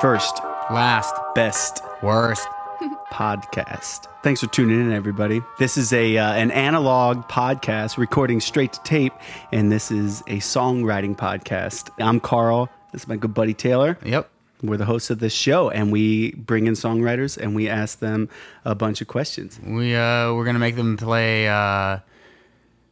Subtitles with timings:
[0.00, 2.46] First, Last, best worst.
[3.10, 4.08] podcast.
[4.22, 5.40] Thanks for tuning in, everybody.
[5.58, 9.14] This is a uh, an analog podcast recording straight to tape,
[9.52, 11.88] and this is a songwriting podcast.
[11.98, 12.68] I'm Carl.
[12.92, 13.96] This is my good buddy Taylor.
[14.04, 14.28] Yep.
[14.62, 18.28] We're the hosts of this show, and we bring in songwriters and we ask them
[18.66, 19.58] a bunch of questions.
[19.64, 22.00] We uh we're gonna make them play uh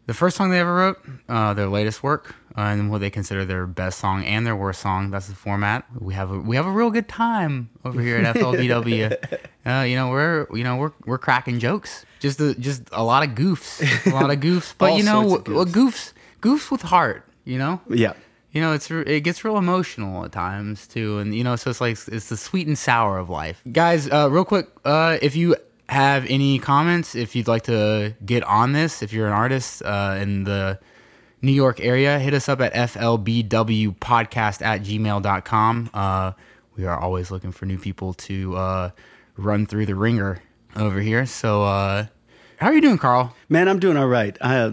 [0.06, 0.98] the first song they ever wrote,
[1.28, 4.80] uh their latest work, uh, and what they consider their best song and their worst
[4.80, 5.10] song.
[5.10, 5.84] That's the format.
[5.98, 9.38] We have a we have a real good time over here at FLBW.
[9.66, 12.04] uh, you know we're you know we're we're cracking jokes.
[12.20, 13.80] Just a, just a lot of goofs,
[14.10, 14.74] a lot of goofs.
[14.78, 17.24] But you know of goofs goofs with heart.
[17.44, 17.80] You know.
[17.90, 18.14] Yeah.
[18.52, 21.80] you know it's it gets real emotional at times too and you know so it's
[21.80, 25.56] like it's the sweet and sour of life guys uh real quick uh if you
[25.88, 30.16] have any comments if you'd like to get on this if you're an artist uh
[30.18, 30.78] in the
[31.42, 36.32] new york area hit us up at flbwpodcast at gmail.com uh
[36.76, 38.90] we are always looking for new people to uh
[39.36, 40.40] run through the ringer
[40.76, 41.26] over here.
[41.26, 42.06] So uh
[42.58, 43.34] how are you doing carl?
[43.48, 44.36] Man, I'm doing all right.
[44.40, 44.72] I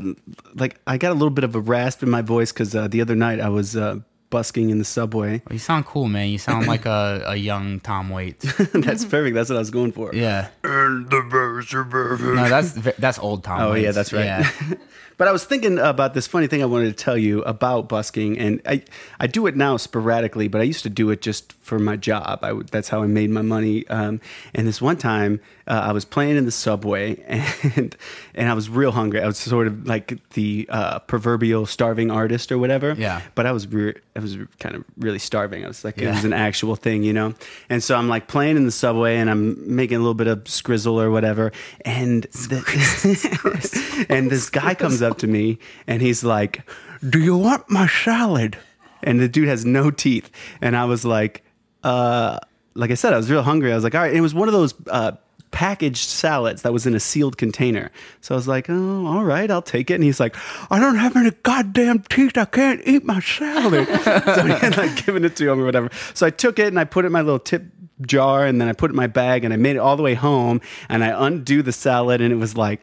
[0.53, 3.01] like I got a little bit of a rasp in my voice because uh, the
[3.01, 3.97] other night I was uh,
[4.31, 5.43] busking in the subway.
[5.47, 9.35] Oh, you sound cool man you sound like a, a young tom waits That's perfect.
[9.35, 10.09] That's what I was going for.
[10.15, 12.33] yeah And the birds are perfect.
[12.35, 13.59] No, that's that's old Tom.
[13.61, 14.25] Oh yeah, that's right.
[14.25, 14.49] Yeah.
[15.21, 18.39] but I was thinking about this funny thing I wanted to tell you about busking,
[18.39, 18.81] and I
[19.19, 22.39] I do it now sporadically, but I used to do it just for my job.
[22.41, 23.87] I would, that's how I made my money.
[23.87, 24.19] Um,
[24.55, 27.21] and this one time, uh, I was playing in the subway,
[27.75, 27.95] and
[28.33, 29.21] and I was real hungry.
[29.21, 32.95] I was sort of like the uh, proverbial starving artist or whatever.
[32.97, 33.21] Yeah.
[33.35, 35.63] But I was re- I was kind of really starving.
[35.63, 37.35] I was like it was an actual thing, you know.
[37.69, 40.45] And so I'm like playing in the subway, and I'm making a little bit of
[40.45, 41.51] scrizzle or whatever,
[41.85, 46.69] and the, and this guy comes up to me, and he's like,
[47.07, 48.57] "Do you want my salad?"
[49.03, 50.29] And the dude has no teeth,
[50.61, 51.43] and I was like,
[51.83, 52.39] uh,
[52.73, 53.71] like I said, I was real hungry.
[53.71, 54.09] I was like, all right.
[54.09, 54.73] And it was one of those.
[54.87, 55.13] Uh,
[55.51, 57.91] packaged salads that was in a sealed container.
[58.21, 59.95] So I was like, oh, all right, I'll take it.
[59.95, 60.35] And he's like,
[60.71, 62.37] I don't have any goddamn teeth.
[62.37, 63.85] I can't eat my salad.
[64.25, 65.89] so he had like given it to him or whatever.
[66.13, 67.65] So I took it and I put it in my little tip
[68.01, 70.03] jar and then I put it in my bag and I made it all the
[70.03, 72.81] way home and I undo the salad and it was like,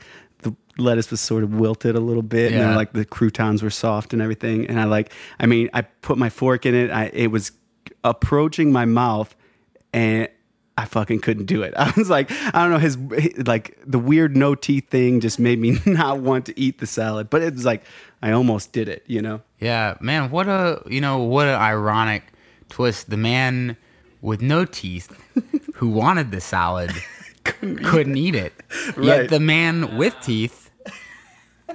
[0.78, 2.66] lettuce was sort of wilted a little bit and Yeah.
[2.68, 4.66] then like the croutons were soft and everything.
[4.66, 6.90] And I like, I mean, I put my fork in it.
[6.90, 7.52] I, it was
[8.04, 9.34] approaching my mouth
[9.92, 10.28] and
[10.76, 11.74] I fucking couldn't do it.
[11.76, 12.96] I was like, I don't know, his
[13.46, 17.28] like the weird no teeth thing just made me not want to eat the salad.
[17.30, 17.82] But it was like
[18.22, 19.42] I almost did it, you know.
[19.60, 20.30] yeah, man.
[20.30, 22.22] What a you know what an ironic
[22.68, 23.10] twist.
[23.10, 23.76] The man
[24.20, 25.16] with no teeth
[25.74, 26.92] who wanted the salad
[27.44, 28.52] couldn't, eat it.
[28.96, 29.04] Right.
[29.06, 30.67] Yet the man with teeth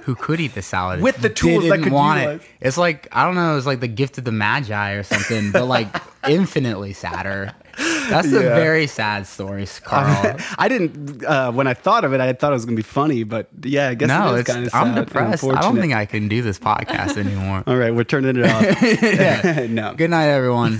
[0.02, 2.46] who could eat the salad With the tools that could want utilize- it.
[2.60, 3.56] It's like I don't know.
[3.56, 5.88] It's like the gift of the magi or something, but like
[6.28, 7.52] infinitely sadder.
[8.08, 10.36] That's a very sad story, Carl.
[10.58, 12.20] I didn't uh, when I thought of it.
[12.20, 14.50] I thought it was gonna be funny, but yeah, I guess no, it is it's
[14.50, 15.42] kind of I'm depressed.
[15.44, 17.64] I don't think I can do this podcast anymore.
[17.66, 19.70] All right, we're turning it off.
[19.70, 20.76] no, Good night, everyone.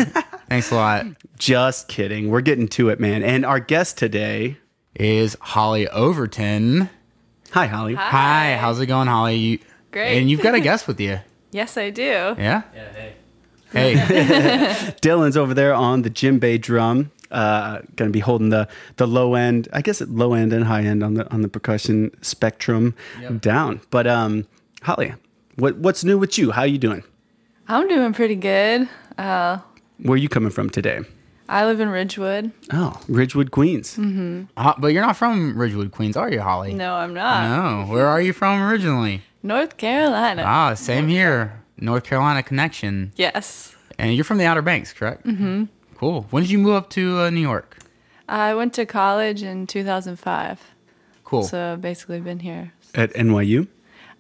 [0.49, 1.07] Thanks a lot.
[1.39, 2.29] just kidding.
[2.31, 3.23] We're getting to it, man.
[3.23, 4.59] And our guest today,
[4.95, 6.91] Is Holly Overton.
[7.55, 7.95] Hi, Holly.
[7.95, 9.37] Hi, how's it going, Holly?
[9.37, 9.59] You,
[9.93, 10.19] Great.
[10.19, 11.21] And you've got a guest with you.
[11.55, 12.03] Yes, I do.
[12.03, 12.63] Yeah?
[12.75, 13.15] Yeah, hey.
[13.71, 13.95] Hey.
[15.01, 17.13] Dylan's over there on the djembe drum.
[17.31, 18.67] Uh, going to be holding the
[18.97, 22.11] the low end, I guess low end and high end on the on the percussion
[22.23, 23.41] spectrum Yep.
[23.41, 23.81] down.
[23.91, 24.49] But um,
[24.83, 25.15] Holly,
[25.55, 26.51] what what's new with you?
[26.51, 27.05] How are you doing?
[27.69, 28.89] I'm doing pretty good.
[29.17, 29.59] Uh,
[30.03, 31.03] Where are you coming from today?
[31.49, 32.53] I live in Ridgewood.
[32.73, 33.99] Oh, Ridgewood, Queens.
[33.99, 36.73] Uh, but you're not from Ridgewood, Queens, are you, Holly?
[36.75, 37.85] No, I'm not.
[37.87, 37.93] No.
[37.93, 39.23] Where are you from originally?
[39.43, 40.43] North Carolina.
[40.47, 41.63] Ah, same here.
[41.79, 43.13] North Carolina connection.
[43.17, 43.75] Yes.
[43.99, 45.27] And you're from the Outer Banks, correct?
[45.27, 45.65] Mm-hmm.
[45.97, 46.27] Cool.
[46.31, 47.77] When did you move up to uh, New York?
[48.29, 50.61] I went to college in 2005.
[51.25, 51.43] Cool.
[51.43, 52.73] So basically been here.
[52.95, 53.69] At NYU.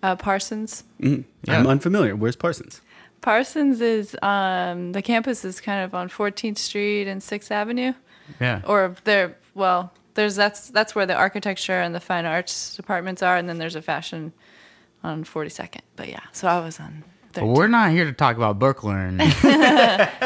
[0.02, 0.84] Uh, Parsons.
[1.00, 1.58] Mm, Yeah.
[1.58, 2.14] I'm unfamiliar.
[2.14, 2.82] Where's Parsons?
[3.24, 7.94] Parsons is um, the campus is kind of on 14th Street and 6th Avenue,
[8.38, 8.60] yeah.
[8.66, 9.38] or there.
[9.54, 13.56] Well, there's that's that's where the architecture and the fine arts departments are, and then
[13.56, 14.34] there's a fashion
[15.02, 15.80] on 42nd.
[15.96, 17.02] But yeah, so I was on.
[17.32, 19.16] But we're not here to talk about Brooklyn.
[19.18, 19.26] we're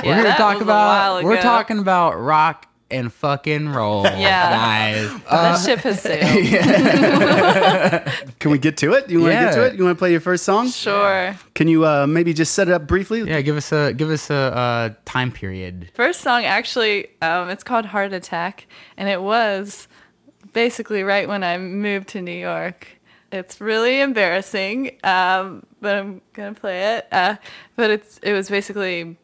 [0.03, 4.51] here to talk about we're talking about rock and fucking roll, Yeah.
[4.51, 5.21] guys.
[5.31, 6.45] that ship has sailed.
[8.39, 9.11] Can we get to it?
[9.11, 9.67] You want to get to Yeah.
[9.67, 9.75] it?
[9.77, 10.69] You want to play your first song?
[10.71, 11.37] Sure.
[11.55, 13.23] Can you uh, maybe just set it up briefly?
[13.23, 15.91] Yeah, give us a give us a, uh time period.
[15.95, 19.87] First song, actually, um, it's called Heart Attack, and it was
[20.53, 22.87] basically right when I moved to New York.
[23.31, 27.07] It's really embarrassing, um, but I'm gonna play it.
[27.13, 27.37] Uh,
[27.77, 29.19] but it's it was basically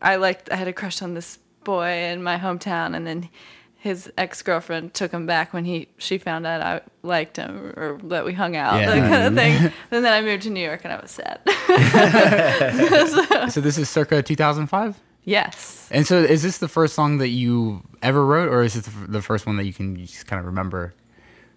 [0.00, 3.28] I liked I had a crush on this boy in my hometown, and then
[3.76, 7.98] his ex girlfriend took him back when he she found out I liked him or
[8.04, 8.86] that we hung out, Yeah.
[8.86, 9.36] that kind of mm-hmm.
[9.36, 9.72] thing.
[9.90, 11.40] and then I moved to New York, and I was sad.
[13.52, 15.00] So this is circa 2005.
[15.24, 15.88] yes.
[15.90, 19.22] And so is this the first song that you ever wrote, or is this the
[19.22, 20.94] first one that you can just kind of remember?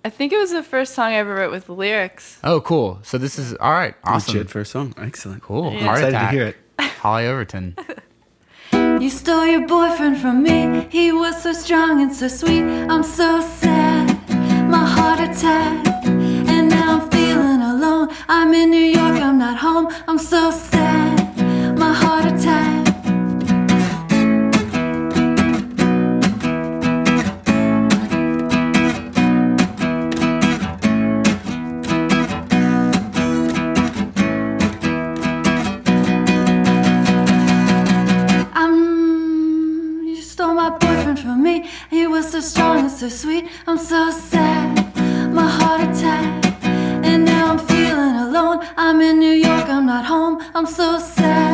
[0.06, 2.40] I think it was the first song I ever wrote with lyrics.
[2.44, 3.00] Oh, cool.
[3.04, 3.96] So this is all right.
[4.04, 4.34] Awesome.
[4.34, 4.94] Legit first song.
[4.98, 5.44] Excellent.
[5.44, 5.74] Cool.
[5.74, 5.84] Yeah.
[5.84, 6.32] Heart Excited attack.
[6.32, 6.56] to hear it.
[7.02, 7.76] Holly Overton.
[9.00, 10.86] You stole your boyfriend from me.
[10.90, 12.64] He was so strong and so sweet.
[12.64, 14.08] I'm so sad.
[14.70, 15.88] My heart attack.
[16.06, 18.10] And now I'm feeling alone.
[18.28, 19.16] I'm in New York.
[19.22, 19.88] I'm not home.
[20.06, 21.78] I'm so sad.
[21.78, 22.79] My heart attack.
[42.22, 43.50] So strong and so sweet.
[43.66, 44.94] I'm so sad.
[45.34, 46.62] My heart attack.
[47.04, 48.60] And now I'm feeling alone.
[48.78, 49.68] I'm in New York.
[49.68, 50.40] I'm not home.
[50.54, 51.49] I'm so sad.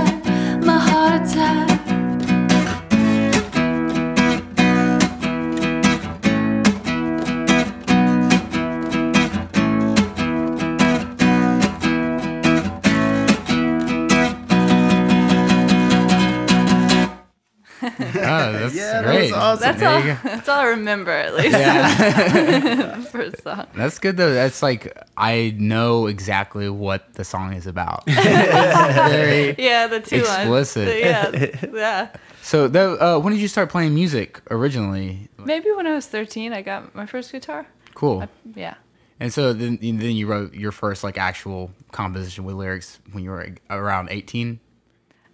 [19.06, 19.32] That's that was
[19.64, 19.80] awesome.
[19.80, 19.84] That's
[20.24, 20.30] all.
[20.32, 21.52] That's all I remember at least.
[21.52, 23.68] Yeah, First song.
[23.76, 24.34] that's good though.
[24.34, 28.06] That's like I know exactly what the song is about.
[28.10, 29.56] Very.
[29.58, 30.88] Yeah, the two Explicit.
[30.88, 31.60] lines.
[31.64, 32.10] Yeah, yeah.
[32.42, 35.30] So, though, uh, when did you start playing music originally?
[35.44, 37.66] Maybe when I was 13, I got my first guitar.
[37.96, 38.28] Cool.
[38.54, 38.76] Yeah.
[39.20, 43.30] And so then, then you wrote your first like actual composition with lyrics when you
[43.32, 44.60] were around eighteen.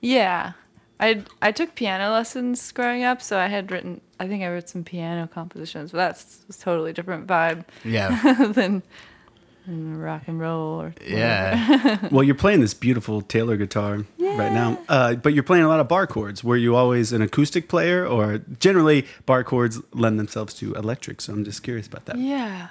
[0.01, 0.53] Yeah.
[1.01, 3.99] I I took piano lessons growing up, so I had written.
[4.19, 8.11] I think I wrote some piano compositions, but that's a totally different vibe Yeah.
[8.53, 8.83] than,
[9.65, 11.09] than rock and roll or whatever.
[11.15, 11.97] Yeah.
[12.11, 15.79] Well, you're playing this beautiful Taylor guitar right now, uh, but you're playing a lot
[15.79, 16.43] of bar chords.
[16.43, 21.19] Were you always an acoustic player, or generally bar chords lend themselves to electric?
[21.21, 22.17] So I'm just curious about that.
[22.19, 22.67] Yeah.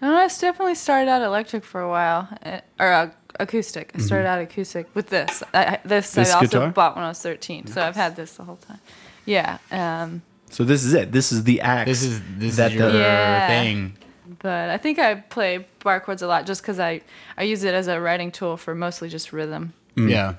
[0.00, 3.10] No, I definitely started out electric for a while, eh, or uh,
[3.40, 3.90] acoustic.
[3.94, 5.42] I started out acoustic with this.
[5.52, 6.70] I, I- this, This I also guitar?
[6.70, 8.78] bought when I was 13, so I've had this the whole time.
[9.26, 9.58] Yeah.
[9.70, 11.10] Um, So this is it.
[11.12, 11.88] This is the axe.
[11.88, 13.48] This is this that is your the- Yeah.
[13.48, 13.96] thing.
[14.40, 17.00] but I think I play bar chords a lot just because I,
[17.36, 19.72] I use it as a writing tool for mostly just rhythm.
[19.96, 20.34] Yeah.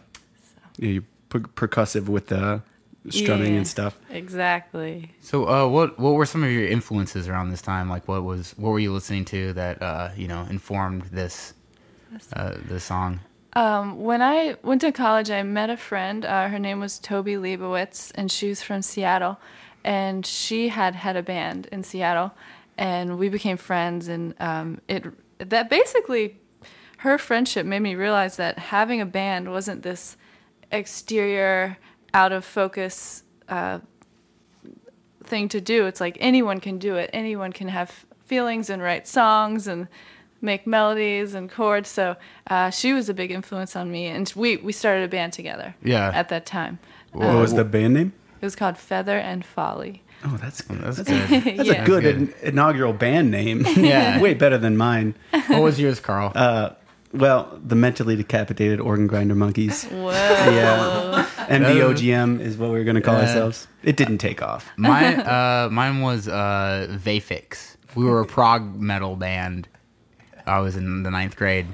[0.77, 2.61] Yeah, you're per- percussive with the
[3.09, 3.57] strumming Yeah.
[3.59, 3.97] and stuff.
[4.09, 5.11] Exactly.
[5.21, 7.89] So, uh, what what were some of your influences around this time?
[7.89, 11.53] Like, what was what were you listening to that uh, you know informed this
[12.33, 13.19] uh, this song?
[13.53, 16.23] Um, when I went to college, I met a friend.
[16.23, 19.39] Uh, her name was Toby Leibowitz, and she was from Seattle.
[19.83, 22.33] And she had had a band in Seattle,
[22.77, 24.07] and we became friends.
[24.09, 25.05] And um, it
[25.39, 26.37] that basically,
[26.97, 30.17] her friendship made me realize that having a band wasn't this
[30.71, 31.77] exterior,
[32.13, 33.79] out of focus uh,
[35.23, 35.85] thing to do.
[35.85, 37.09] It's like anyone can do it.
[37.13, 39.87] Anyone can have feelings and write songs and
[40.41, 41.89] make melodies and chords.
[41.89, 42.15] So
[42.47, 45.75] uh, she was a big influence on me, and we we started a band together.
[45.83, 46.11] Yeah.
[46.13, 46.79] At that time,
[47.11, 48.13] What was the band name?
[48.41, 50.01] it was called Feather and Folly.
[50.23, 50.79] Oh, that's good.
[50.81, 51.43] That's That's, good.
[51.57, 51.83] that's Yeah.
[51.83, 52.15] a good, Good.
[52.15, 53.65] in- inaugural band name.
[53.77, 54.19] Yeah.
[54.21, 55.15] way better than mine.
[55.47, 56.31] what was yours, Carl?
[56.35, 56.71] Uh,
[57.13, 59.83] well, the mentally decapitated organ grinder monkeys.
[59.85, 60.11] Whoa.
[60.11, 63.67] Yeah, MBOGM is what we were going to call Uh, ourselves.
[63.83, 64.69] It didn't take off.
[64.77, 67.75] mine uh, mine was uh, Vaephix.
[67.95, 69.67] We were a prog metal band.
[70.45, 71.67] I was in the ninth grade.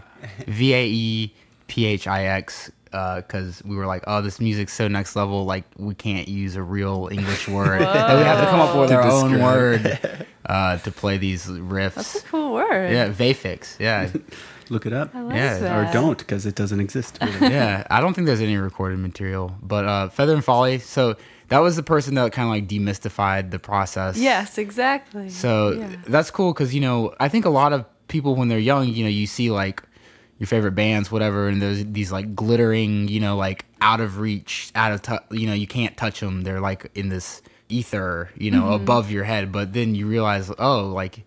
[0.48, 1.34] V A E
[1.68, 2.72] P H I X.
[2.92, 5.44] Because we were like, oh, this music's so next level.
[5.44, 7.82] Like, we can't use a real English word.
[7.82, 9.42] we have to come up with To our own describe.
[9.54, 11.96] word uh, to play these riffs.
[11.96, 12.94] That's a cool word.
[12.94, 13.78] Yeah, Vaephix.
[13.82, 14.10] Yeah,
[14.70, 15.14] Look it up.
[15.16, 15.90] I like Yeah, that.
[15.90, 17.18] Or don't, because it doesn't exist.
[17.22, 17.38] really.
[17.54, 17.86] yeah.
[17.90, 20.80] I don't think there's any recorded material, but uh, Feather and Folly.
[20.80, 21.16] So
[21.50, 24.18] that was the person that kind of like demystified the process.
[24.18, 25.30] Yes, exactly.
[25.30, 25.96] So Yeah.
[26.08, 29.04] that's cool because you know I think a lot of people when they're young, you
[29.04, 29.84] know, you see like
[30.40, 34.72] your favorite bands, whatever, and there's these like glittering, you know, like out of reach,
[34.76, 36.42] out of touch, you know, you can't touch them.
[36.42, 38.84] They're like in this ether, you know, Mm-hmm.
[38.84, 39.52] above your head.
[39.52, 41.24] But then you realize, oh, like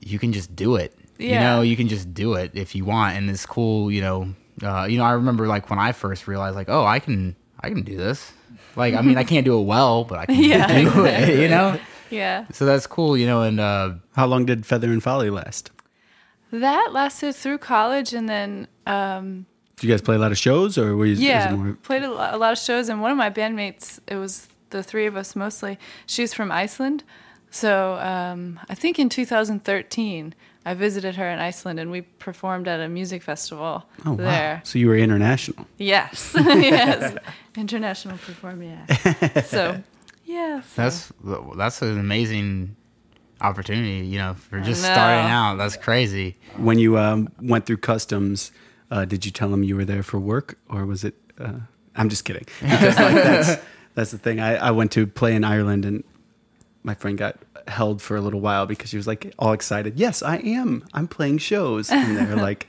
[0.00, 0.96] you can just do it.
[1.18, 3.90] You know, you can just do it if you want, and it's cool.
[3.90, 6.98] You know, uh, you know, I remember like when I first realized, like, oh, I
[6.98, 8.32] can, I can do this.
[8.76, 11.38] Like, I mean, I can't do it well, but I can Yeah, do it.
[11.42, 11.78] You know.
[12.10, 12.46] yeah.
[12.52, 15.70] So that's cool, you know, and uh, How long did Feather and Folly last?
[16.50, 20.96] That lasted through college, and then Did you guys play a lot of shows, or
[20.96, 21.12] were you?
[21.12, 22.88] was it yeah, more- played a lot, a lot of shows.
[22.88, 25.78] And one of my bandmates, it was the three of us mostly.
[26.06, 27.02] She's from Iceland,
[27.50, 30.34] so um, I think in 2013
[30.66, 34.54] I visited her in Iceland and we performed at a music festival Oh there.
[34.56, 34.60] wow!
[34.64, 35.66] So you were international.
[35.78, 37.16] Yes, yes,
[37.56, 38.64] international performer.
[38.64, 39.42] Yeah.
[39.42, 39.82] So,
[40.24, 40.60] yeah.
[40.62, 41.12] so- That's
[41.56, 42.76] that's an amazing
[43.40, 44.06] opportunity.
[44.06, 44.92] You know, for just know.
[44.92, 45.56] starting out.
[45.56, 46.36] That's crazy.
[46.56, 48.50] When you um, went through customs,
[48.90, 51.14] uh, did you tell them you were there for work, or was it?
[51.38, 51.60] Uh,
[51.96, 52.46] I'm just kidding.
[52.60, 53.62] Because like that's
[53.94, 54.40] that's the thing.
[54.40, 56.04] I, I went to play in Ireland, and
[56.82, 57.36] my friend got
[57.68, 59.98] held for a little while because she was like all excited.
[59.98, 60.84] Yes, I am.
[60.94, 62.66] I'm playing shows, and they're like.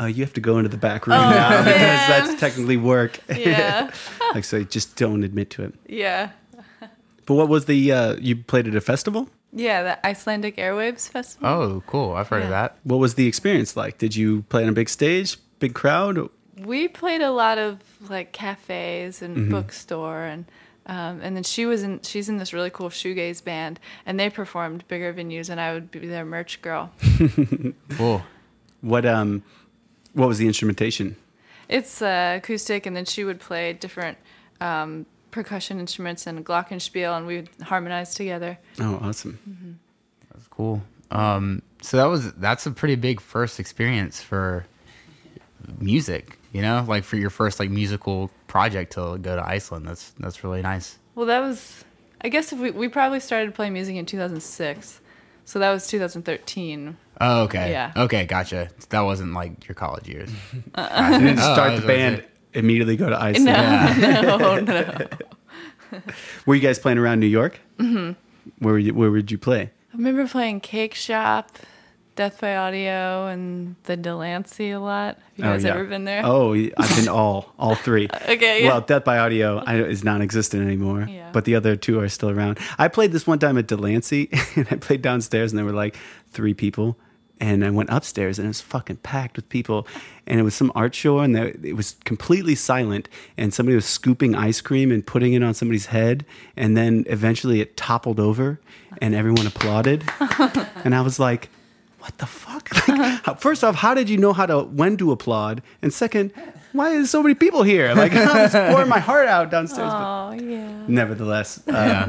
[0.00, 2.08] Uh, you have to go into the back room now because man.
[2.08, 3.20] that's technically work.
[3.28, 3.90] yeah,
[4.34, 5.74] like so, just don't admit to it.
[5.86, 6.30] yeah,
[7.26, 7.92] But what was the?
[7.92, 9.28] Uh, you played at a festival.
[9.52, 9.82] yeah.
[9.82, 11.46] The Icelandic Airwaves Festival.
[11.46, 12.12] Oh, cool.
[12.14, 12.78] I've heard of that.
[12.84, 13.98] What was the experience like?
[13.98, 16.30] Did you play on a big stage, big crowd?
[16.56, 19.50] We played a lot of like cafes and Mm-hmm.
[19.50, 20.46] bookstore and.
[20.86, 22.00] Um, and then she was in.
[22.02, 25.90] She's in this really cool shoegaze band, and they performed bigger venues, and I would
[25.90, 26.90] be their merch girl.
[27.96, 28.22] Cool.
[28.80, 29.44] What um,
[30.12, 31.16] what was the instrumentation?
[31.68, 34.18] It's uh, acoustic, and then she would play different
[34.60, 38.58] um, percussion instruments and glockenspiel, and we would harmonize together.
[38.80, 39.78] Oh, awesome!
[40.32, 40.82] That's cool.
[41.12, 44.66] Um, so that was that's a pretty big first experience for
[45.78, 46.38] music.
[46.52, 49.86] You know, like for your first like musical project to go to Iceland.
[49.86, 50.98] That's that's really nice.
[51.14, 51.84] Well, that was,
[52.20, 55.00] I guess, if we we probably started playing music in 2006,
[55.46, 56.96] so that was 2013.
[57.20, 57.70] Oh, okay.
[57.70, 57.92] Yeah.
[57.96, 58.68] Okay, gotcha.
[58.90, 60.30] That wasn't like your college years.
[60.54, 62.30] You didn't Oh, start that the band, it.
[62.54, 64.00] immediately go to Iceland.
[64.00, 65.06] No, no, no.
[66.46, 67.60] Were you guys playing around New York?
[67.78, 68.12] Mm-hmm.
[68.58, 69.70] Where were you, where would you play?
[69.92, 71.50] I remember playing Cake Shop,
[72.14, 75.16] Death by Audio, and the Delancey a lot.
[75.16, 75.70] Have you oh, guys yeah.
[75.70, 76.20] ever been there?
[76.24, 78.08] Oh, I've been all all three.
[78.28, 78.68] Okay, yeah.
[78.68, 81.30] Well, Death by Audio I, is non-existent anymore, Yeah.
[81.32, 82.58] but the other two are still around.
[82.78, 85.96] I played this one time at Delancey, and I played downstairs, and there were like
[86.30, 86.98] three people.
[87.40, 89.86] And I went upstairs, and it was fucking packed with people.
[90.28, 93.08] And it was some art show, and it was completely silent.
[93.36, 96.24] And somebody was scooping ice cream and putting it on somebody's head.
[96.56, 98.60] And then eventually, it toppled over,
[99.00, 100.04] and everyone applauded.
[100.84, 101.48] and I was like,
[102.02, 105.12] "What the fuck?" Like, how- first off, how did you know how to when to
[105.12, 105.62] applaud?
[105.82, 106.32] And second,
[106.72, 107.94] why is so many people here?
[108.02, 109.92] Like I was pouring my heart out downstairs.
[109.94, 110.82] Oh yeah.
[110.88, 112.08] nevertheless, uh,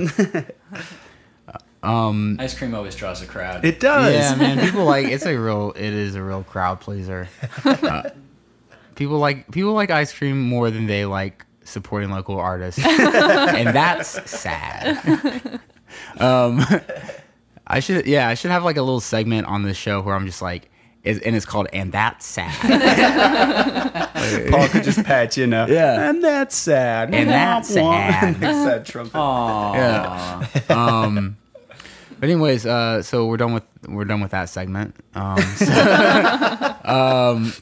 [1.85, 3.65] Ice cream always draws a crowd.
[3.65, 4.13] it does.
[4.13, 4.59] Yeah, man.
[4.65, 5.71] People like it's a real.
[5.75, 7.27] It is a real crowd pleaser.
[7.65, 8.09] Uh,
[8.95, 14.09] people like people like ice cream more than they like supporting local artists, and that's
[14.31, 15.59] sad.
[16.19, 16.63] um,
[17.75, 20.25] I should yeah, I should have like a little segment on this show where I'm
[20.25, 20.69] just like,
[21.03, 22.51] is, and it's called "And That's Sad."
[24.51, 26.09] Paul could just patch in a Yeah.
[26.09, 27.13] and that's sad.
[27.13, 28.09] And that's Wah, wah.
[28.21, 28.35] sad.
[28.41, 29.13] Like sad trumpet.
[29.15, 30.47] yeah.
[30.69, 31.37] Um,
[32.19, 34.95] but anyways, uh, so we're done with we're done with that segment.
[35.15, 35.65] Um, so-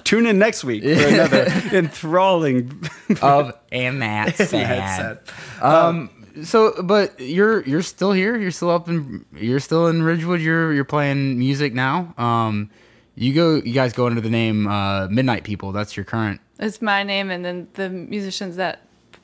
[0.03, 2.84] Tune in next week for another enthralling.
[3.22, 5.20] of and that's That's sad.
[5.60, 5.63] sad.
[5.63, 6.10] Um,
[6.44, 8.38] so, but you're you're still here.
[8.38, 10.42] You're still up in you're still in Ridgewood.
[10.42, 12.14] You're you're playing music now.
[12.18, 12.70] Um,
[13.16, 13.56] you go.
[13.56, 15.72] You guys go under the name uh, Midnight People.
[15.72, 16.40] That's your current.
[16.60, 18.82] It's my name, and then the musicians that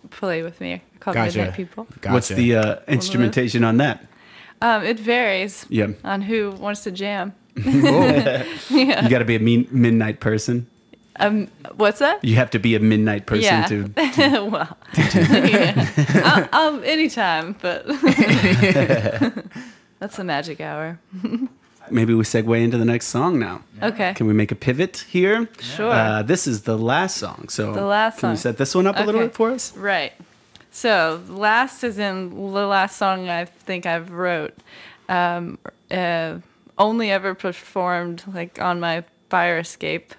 [0.10, 1.38] play with me are called Gotcha.
[1.38, 1.88] Midnight People.
[2.02, 2.14] Gotcha.
[2.14, 4.06] What's the uh, instrumentation on that?
[4.62, 5.90] Um, it varies Yeah.
[6.04, 7.34] on who wants to jam.
[8.70, 10.68] You got to be a mean, midnight person.
[11.20, 12.24] Um, what's that?
[12.24, 13.66] You have to be a midnight person yeah.
[13.66, 13.92] to.
[14.52, 15.90] well, yeah.
[16.24, 17.88] I'll, I'll, anytime, but
[20.00, 21.00] that's the magic hour.
[21.90, 23.62] Maybe we segue into the next song now.
[23.82, 24.14] Okay.
[24.14, 25.50] Can we make a pivot here?
[25.60, 25.92] Sure.
[25.92, 27.48] Uh, this is the last song.
[27.50, 28.22] So The last song.
[28.22, 29.76] Can you set this one up a little bit for us?
[29.76, 30.14] Right.
[30.72, 34.54] So last is in the last song I think I've wrote.
[35.10, 35.58] Um,
[35.90, 36.40] uh,
[36.78, 40.14] only ever performed like on my fire escape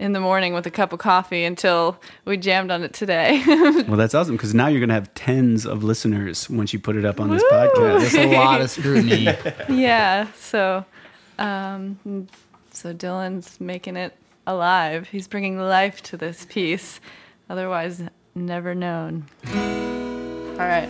[0.00, 3.44] in the morning with a cup of coffee until we jammed on it today.
[3.90, 6.96] Well, that's awesome because now you're going to have tens of listeners once you put
[6.96, 8.00] it up on this podcast.
[8.00, 9.24] There's a lot of scrutiny.
[9.68, 10.30] yeah.
[10.32, 10.84] So,
[11.38, 12.28] um,
[12.72, 14.16] so Dylan's making it
[14.46, 15.08] alive.
[15.08, 17.00] He's bringing life to this piece,
[17.48, 18.02] otherwise
[18.34, 19.26] never known.
[19.46, 20.88] All right.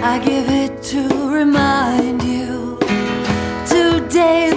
[0.00, 2.78] I give it to remind you.
[3.66, 4.52] Today,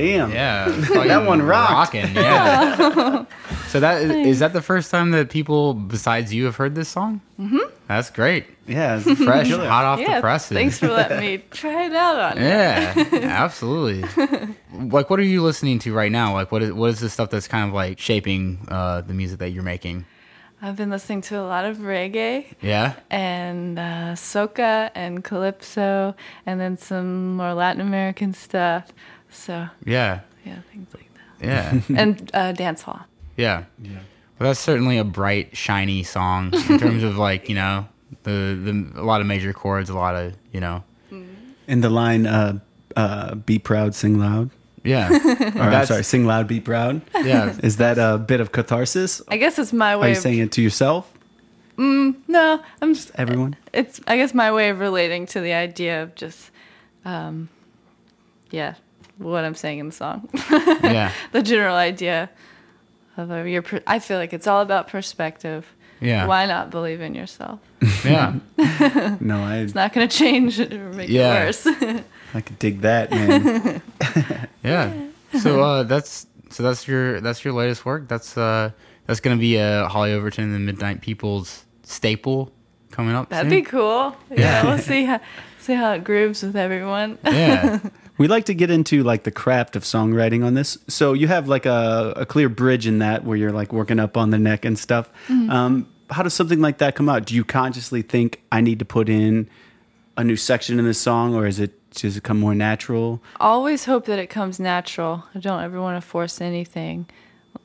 [0.00, 0.30] damn.
[0.30, 0.68] Yeah,
[1.06, 1.94] That one rocked.
[1.94, 3.24] Rocking, yeah.
[3.68, 6.88] so that is, is that the first time that people besides you have heard this
[6.88, 7.20] song?
[7.40, 7.58] Mm-hmm.
[7.88, 8.46] That's great.
[8.66, 9.00] Yeah.
[9.04, 10.56] it's Fresh, hot off yeah, the presses.
[10.56, 12.48] thanks for letting me try it out on you.
[12.48, 14.04] Yeah, absolutely.
[14.72, 16.32] like, what are you listening to right now?
[16.34, 19.38] Like, what is what is the stuff that's kind of like shaping uh, the music
[19.38, 20.04] that you're making?
[20.60, 26.14] I've been listening to a lot of reggae Yeah, and uh, soca and calypso,
[26.46, 28.90] and then some more Latin American stuff.
[29.36, 31.08] So yeah, yeah, things like
[31.40, 31.46] that.
[31.46, 33.00] yeah, And uh, dance hall.
[33.36, 33.64] yeah.
[33.82, 33.90] Yeah.
[34.38, 37.86] Well, that's certainly a bright, shiny song in terms of like you know
[38.24, 40.82] the the a lot of major chords, a lot of you know.
[41.68, 42.58] In the line, uh,
[42.96, 44.50] uh, "Be proud, sing loud."
[44.84, 47.56] Yeah, Or I'm sorry, "Sing loud, be proud." yeah.
[47.62, 49.20] Is that a bit of catharsis?
[49.28, 49.98] I guess it's my way.
[49.98, 50.08] Are way.
[50.10, 51.12] you Of, saying it to yourself,
[51.78, 53.10] no, I'm just.
[53.16, 53.56] everyone?
[53.72, 56.50] It's I guess my way of relating to the idea of just,
[57.04, 57.48] um,
[58.50, 58.74] yeah,
[59.18, 60.28] what I'm saying in the song.
[60.50, 62.30] Yeah, the general idea
[63.16, 63.62] of uh, your.
[63.62, 65.66] Per- I feel like it's all about perspective.
[66.00, 67.60] yeah, Why not believe in yourself?
[68.04, 68.34] yeah.
[69.20, 71.42] No, I It's not going to change it or make Yeah.
[71.42, 71.66] it worse.
[72.34, 73.80] I could dig that, man.
[74.62, 74.92] Yeah.
[75.40, 78.08] So uh, that's so that's your that's your latest work.
[78.08, 78.70] That's uh
[79.06, 82.52] that's gonna be a Holly Overton and the Midnight People's staple
[82.90, 83.28] coming up.
[83.30, 83.60] That'd soon.
[83.60, 84.16] be cool.
[84.30, 85.20] Yeah, we'll see how
[85.60, 87.18] see how it grooves with everyone.
[87.24, 87.80] Yeah.
[88.18, 90.78] We like to get into like the craft of songwriting on this.
[90.88, 94.16] So you have like a, a clear bridge in that where you're like working up
[94.16, 95.10] on the neck and stuff.
[95.28, 97.26] Um, how does something like that come out?
[97.26, 99.48] Do you consciously think I need to put in
[100.16, 103.22] a new section in this song, or is it does it come more natural?
[103.40, 105.24] Always hope that it comes natural.
[105.34, 107.06] I don't ever want to force anything.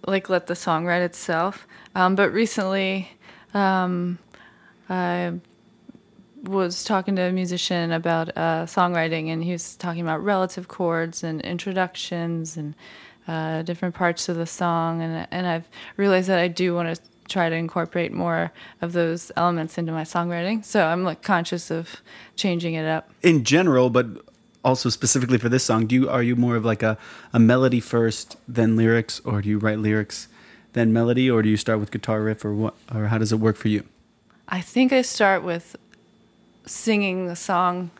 [0.05, 1.67] Like let the song write itself.
[1.95, 3.11] Um, but recently,
[3.53, 4.17] um,
[4.89, 5.33] I
[6.43, 11.23] was talking to a musician about uh, songwriting, and he was talking about relative chords
[11.23, 12.75] and introductions and
[13.27, 15.01] uh, different parts of the song.
[15.01, 18.51] And and I've realized that I do want to try to incorporate more
[18.81, 20.65] of those elements into my songwriting.
[20.65, 22.01] So I'm like conscious of
[22.35, 23.09] changing it up.
[23.21, 24.07] in general, but
[24.63, 26.97] also specifically for this song, do you are you more of like a,
[27.33, 30.27] a melody first then lyrics, or do you write lyrics
[30.73, 33.39] then melody, or do you start with guitar riff, or what, or how does it
[33.39, 33.83] work for you?
[34.47, 35.75] I think I start with
[36.65, 37.91] singing the song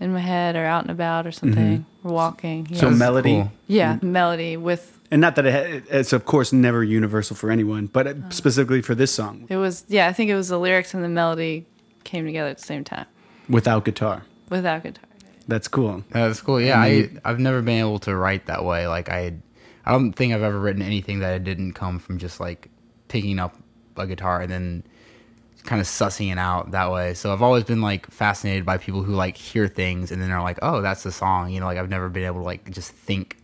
[0.00, 2.64] in my head or out and about or something, or walking.
[2.64, 2.76] Mm-hmm.
[2.76, 3.52] So melody, cool.
[3.66, 8.06] yeah, melody with and not that it, it's of course never universal for anyone, but
[8.06, 8.30] Uh-huh.
[8.30, 9.84] specifically for this song, it was.
[9.88, 11.66] Yeah, I think it was the lyrics and the melody
[12.04, 13.06] came together at the same time
[13.48, 14.22] without guitar.
[14.48, 15.04] without guitar.
[15.48, 16.04] That's cool.
[16.10, 16.60] That's cool.
[16.60, 18.86] Yeah, I I've never been able to write that way.
[18.86, 19.34] Like I,
[19.84, 22.68] I don't think I've ever written anything that didn't come from just like
[23.08, 23.56] picking up
[23.96, 24.84] a guitar and then
[25.64, 27.14] kind of sussing it out that way.
[27.14, 30.40] So I've always been like fascinated by people who like hear things and then they're
[30.40, 31.50] like, oh, that's the song.
[31.50, 33.36] You know, like I've never been able to like just think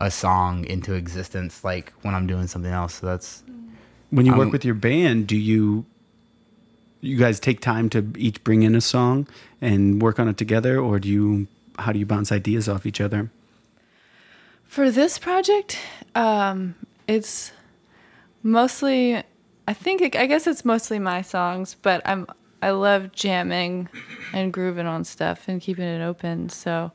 [0.00, 2.94] a song into existence like when I'm doing something else.
[2.94, 3.42] So that's
[4.10, 5.84] When you work Um, with your band, do you
[7.00, 9.26] you guys take time to each bring in a song
[9.60, 11.46] and work on it together, or do you
[11.78, 13.30] how do you bounce ideas off each other?
[14.64, 15.78] For this project,
[16.14, 16.74] um,
[17.08, 17.52] it's
[18.42, 19.22] mostly.
[19.70, 22.26] I think it, I guess it's mostly my songs, but I'm
[22.60, 23.88] I love jamming
[24.34, 26.48] and grooving on stuff and keeping it open.
[26.48, 26.90] So,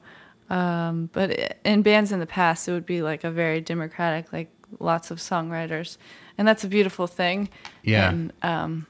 [0.49, 4.33] um, but i- in bands in the past, it would be like a very democratic,
[4.33, 5.97] like lots of songwriters,
[6.38, 7.47] and that's a beautiful thing.
[7.83, 8.09] Yeah.
[8.09, 8.88] And um,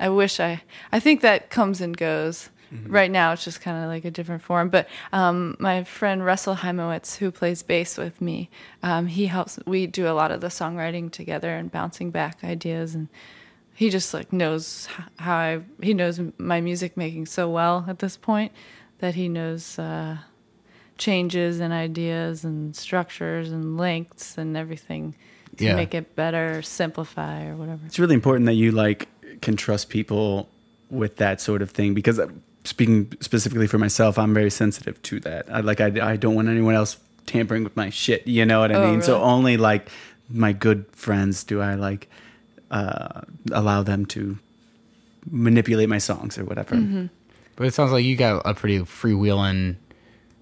[0.00, 0.62] I wish I.
[0.90, 2.48] I think that comes and goes.
[2.86, 4.68] Right now, it's just kind of like a different form.
[4.68, 8.48] But um, my friend Russell Heimowitz, who plays bass with me,
[8.82, 9.58] um, he helps.
[9.66, 13.08] We do a lot of the songwriting together and bouncing back ideas, and
[13.74, 14.86] he just like knows
[15.18, 15.60] how I.
[15.82, 18.52] He knows my music making so well at this point
[18.98, 20.18] that he knows uh,
[20.96, 25.14] changes and ideas and structures and lengths and everything
[25.56, 25.74] to Yeah.
[25.74, 27.80] make it better, simplify or whatever.
[27.86, 29.08] It's really important that you like
[29.40, 30.48] can trust people
[30.90, 32.20] with that sort of thing because
[32.64, 35.46] speaking specifically for myself, I'm very sensitive to that.
[35.52, 38.26] I like I, I don't want anyone else tampering with my shit.
[38.26, 39.02] You know what I Oh, mean?
[39.02, 39.88] So only like
[40.28, 42.08] my good friends do I like
[42.70, 44.38] uh, allow them to
[45.30, 46.74] manipulate my songs or whatever.
[46.76, 47.06] Mm-hmm.
[47.56, 49.76] But it sounds like you got a pretty freewheeling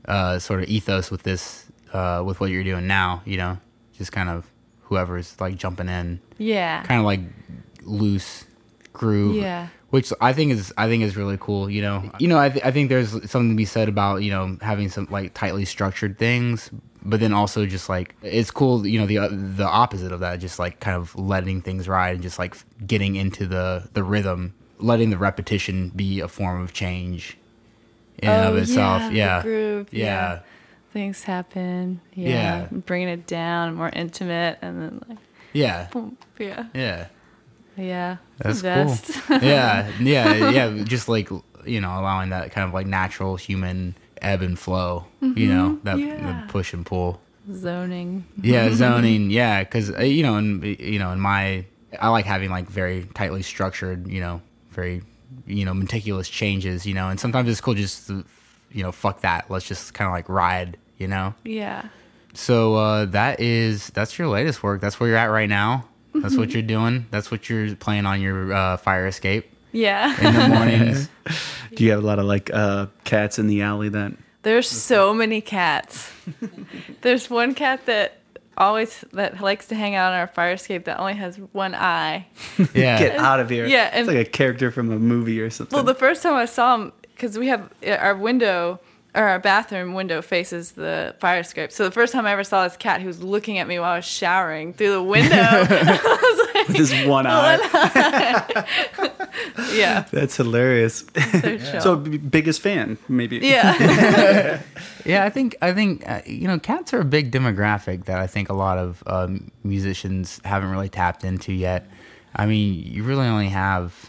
[0.06, 3.22] uh, sort of ethos with this, uh, with what you're doing now.
[3.24, 3.58] You know,
[3.96, 4.46] just kind of
[4.82, 6.82] whoever's like jumping in, Yeah.
[6.84, 7.20] kind of like
[7.82, 8.44] loose
[8.92, 9.36] groove.
[9.36, 9.68] Yeah.
[9.90, 11.70] Which I think is I think is really cool.
[11.70, 14.30] You know, you know I, th- I think there's something to be said about you
[14.30, 16.70] know having some like tightly structured things,
[17.02, 18.86] but then also just like it's cool.
[18.86, 22.14] You know the uh, the opposite of that, just like kind of letting things ride
[22.16, 22.54] and just like
[22.86, 27.38] getting into the the rhythm, letting the repetition be a form of change
[28.18, 29.02] in and of itself.
[29.06, 30.04] Oh, Yeah, groove, yeah.
[30.04, 30.40] yeah.
[30.92, 32.00] Things happen.
[32.14, 32.28] Yeah.
[32.28, 32.66] Yeah.
[32.72, 35.18] Bringing it down, more intimate, and then like,
[35.54, 36.18] yeah, boom.
[36.38, 36.66] Yeah.
[36.74, 37.06] yeah.
[37.78, 38.16] Yeah.
[38.38, 39.12] That's best.
[39.26, 39.38] cool.
[39.42, 40.82] yeah, yeah, yeah.
[40.84, 41.28] Just like
[41.64, 45.04] you know, allowing that kind of like natural human ebb and flow.
[45.20, 46.08] You know, that Mm-hmm.
[46.26, 46.42] yeah.
[46.46, 47.20] the push and pull.
[47.52, 48.24] Zoning.
[48.42, 49.30] Yeah, zoning.
[49.30, 51.64] Yeah, because you know, in you know, in my,
[52.00, 54.06] I like having like very tightly structured.
[54.08, 55.02] You know, very
[55.46, 56.84] you know meticulous changes.
[56.86, 58.24] You know, and sometimes it's cool just to,
[58.72, 59.50] you know, fuck that.
[59.50, 60.76] Let's just kind of like ride.
[60.98, 61.34] You know.
[61.44, 61.88] Yeah.
[62.34, 64.80] So uh, that is that's your latest work.
[64.80, 65.86] That's where you're at right now.
[66.22, 67.06] That's what you're doing.
[67.10, 70.14] That's what you're playing on your uh, fire escape Yeah.
[70.20, 71.08] in the mornings.
[71.74, 74.16] Do you have a lot of like uh, cats in the alley then?
[74.42, 76.10] There's so many cats.
[77.02, 78.18] There's one cat that
[78.56, 82.26] always that likes to hang out on our fire escape that only has one eye.
[82.74, 82.98] yeah.
[82.98, 83.66] get out of here?
[83.66, 85.76] Yeah, it's like a character from a movie or something.
[85.76, 88.80] Well, the first time I saw him, because we have uh, our window
[89.18, 91.72] or our bathroom window faces the fire escape.
[91.72, 93.90] So the first time I ever saw this cat, he was looking at me while
[93.92, 95.36] I was showering through the window.
[96.68, 97.58] With this one eye.
[99.72, 100.04] yeah.
[100.12, 101.02] That's hilarious.
[101.02, 103.38] they're so b- biggest fan, maybe.
[103.38, 104.62] yeah.
[105.04, 108.26] Yeah, I think I think uh, you know cats are a big demographic that I
[108.26, 111.88] think a lot of um, musicians haven't really tapped into yet.
[112.36, 114.07] I mean, you really only have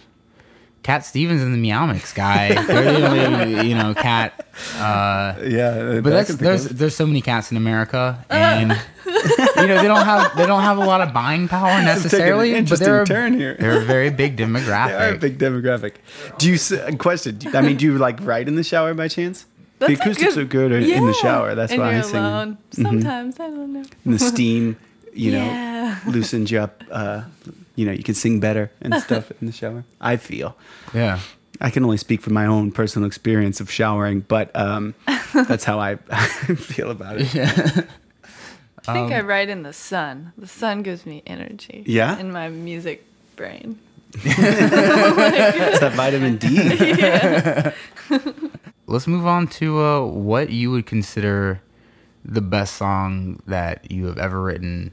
[0.84, 2.54] Cat Stevens and the Meow Mix guy.
[2.64, 4.46] They're the only you know cat.
[4.76, 6.00] Uh, yeah.
[6.02, 8.72] but that's there's there's so many cats in America, and
[9.06, 12.54] you know they don't have they don't have a lot of buying power necessarily.
[12.56, 13.56] an but they're interesting a, turn here.
[13.60, 14.98] they're a very big demographic.
[14.98, 15.96] They are a big demographic.
[16.38, 16.58] Do you
[16.98, 17.38] question?
[17.38, 19.46] do- I mean, do you like write in the shower by chance?
[19.80, 21.56] the That's a acoustics good- are good in the shower.
[21.56, 22.16] That's and why you're I sing.
[22.16, 22.26] Mm-hmm.
[22.26, 22.58] alone.
[22.72, 23.84] Sometimes I don't know.
[24.06, 24.78] And the steam,
[25.14, 26.00] you know, Yeah.
[26.08, 26.84] loosens you up.
[26.92, 27.24] Uh,
[27.80, 29.86] you know, you can sing better and stuff in the shower.
[30.02, 30.58] I feel.
[30.94, 31.20] Yeah.
[31.62, 34.96] I can only speak from my own personal experience of showering, but um,
[35.34, 35.96] that's how I,
[36.58, 37.34] feel about it.
[37.34, 37.52] Yeah.
[38.88, 40.34] I think I write in the sun.
[40.38, 41.80] The sun gives me energy.
[41.80, 42.20] Um, Yeah?
[42.20, 43.06] In my music
[43.38, 43.80] brain.
[44.14, 46.50] It's that vitamin D.
[48.88, 51.62] Let's move on to uh, what you would consider
[52.26, 54.92] the best song that you have ever written,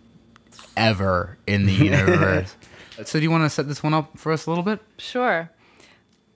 [0.77, 2.55] ever in the universe.
[3.05, 4.81] So, do you want to set this one up for us a little bit?
[4.99, 5.51] Sure.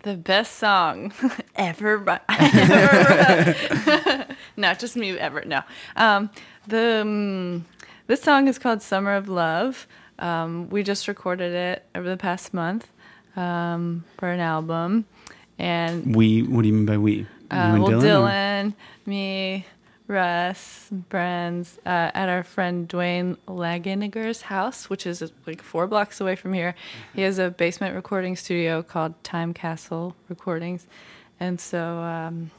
[0.02, 1.12] The best song
[1.56, 1.98] ever.
[2.00, 4.26] wri- ever.
[4.56, 5.42] Not just me ever.
[5.44, 5.62] No.
[5.96, 6.30] Um,
[6.66, 7.66] the um,
[8.06, 9.86] this song is called "Summer of Love."
[10.18, 12.86] Um, we just recorded it over the past month
[13.36, 15.06] um, for an album,
[15.58, 17.26] and We, what do you mean by we?
[17.50, 18.74] Uh, well, Dylan, Dylan,
[19.06, 19.66] me,
[20.10, 26.34] Russ, Brands, uh, at our friend Dwayne Laginiger's house, which is like four blocks away
[26.34, 26.74] from here.
[27.14, 30.88] He has a basement recording studio called Time Castle Recordings.
[31.38, 32.50] And so, um,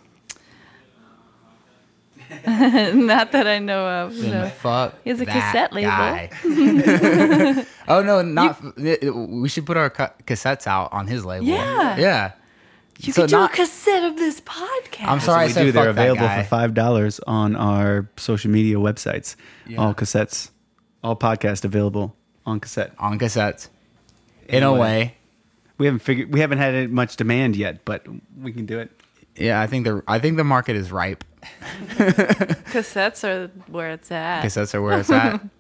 [2.47, 4.17] not that I know of.
[4.17, 4.47] No.
[4.47, 4.95] fuck.
[5.03, 5.91] He has a cassette label.
[7.89, 8.61] oh no, not.
[8.77, 11.45] we should put our ca- cassettes out on his label.
[11.47, 11.97] Yeah.
[11.97, 12.31] Yeah.
[13.01, 15.07] You So could do not- a cassette of this podcast.
[15.07, 15.71] I'm sorry, I we said do.
[15.71, 16.43] They're fuck that available guy.
[16.43, 19.35] for five dollars on our social media websites.
[19.77, 20.51] All cassettes,
[21.03, 22.93] all podcast available on cassette.
[22.99, 23.69] on cassettes.
[24.47, 24.79] In a Anyway.
[24.79, 25.15] way,
[25.77, 26.33] We haven't figured.
[26.33, 28.05] We haven't had much demand yet, but
[28.39, 28.91] we can do it.
[29.35, 29.59] yeah.
[29.61, 31.23] I think the I think the market is ripe.
[31.97, 34.43] Cassettes are where it's at.
[34.43, 35.41] Cassettes are where it's at.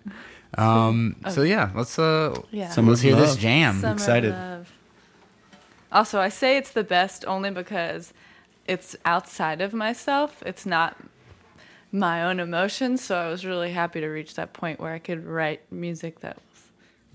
[0.57, 1.15] Um.
[1.29, 2.35] So yeah, let's uh.
[2.51, 2.69] Yeah.
[2.71, 3.79] Some Let's hear this jam.
[3.79, 4.31] Summer excited.
[4.33, 4.69] Love.
[5.91, 8.13] Also, I say it's the best only because
[8.67, 10.41] it's outside of myself.
[10.45, 10.97] It's not
[11.91, 13.03] my own emotions.
[13.03, 16.35] So I was really happy to reach that point where I could write music that
[16.37, 16.63] was.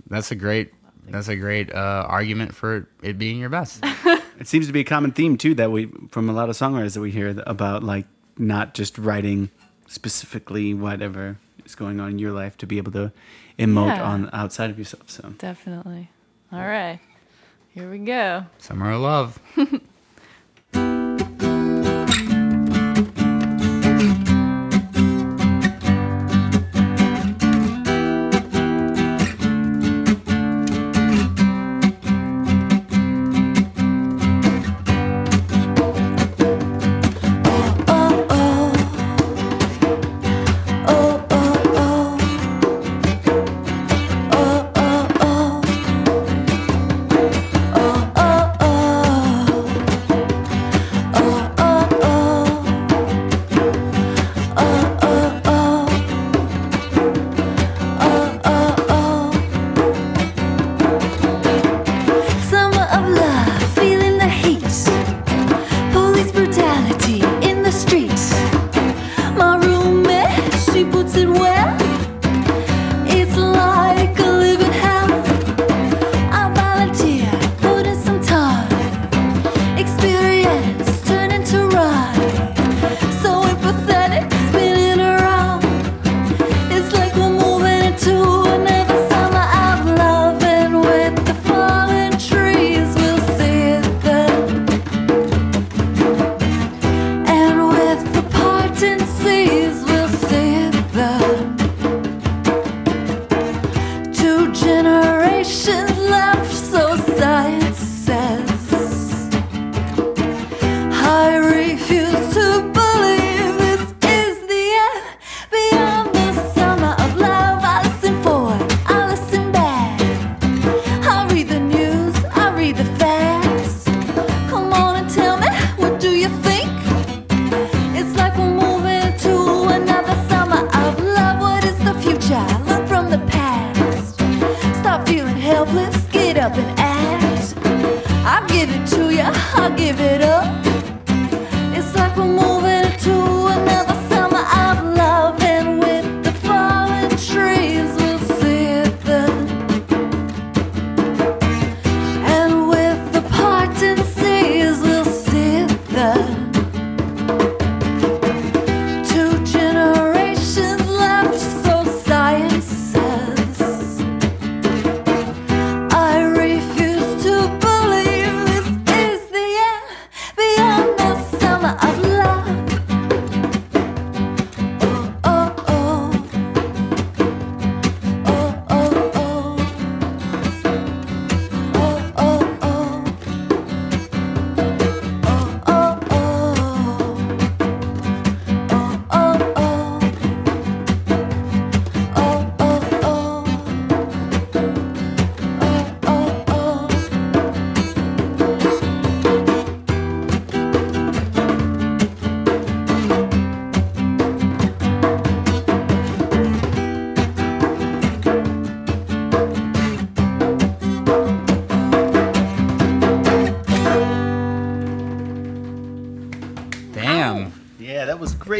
[0.09, 0.73] That's a great.
[1.09, 3.85] That's a great uh, argument for it being your best.
[4.39, 6.93] It seems to be a common theme too that we from a lot of songwriters
[6.93, 8.05] that we hear about like
[8.37, 9.49] not just writing
[9.87, 13.13] specifically whatever is going on in your life to be able to
[13.59, 14.05] emote Yeah.
[14.05, 15.09] on outside of yourself.
[15.09, 16.11] So Definitely.
[16.53, 17.01] All right.
[17.77, 18.47] Here we go.
[18.57, 19.39] Summer of love.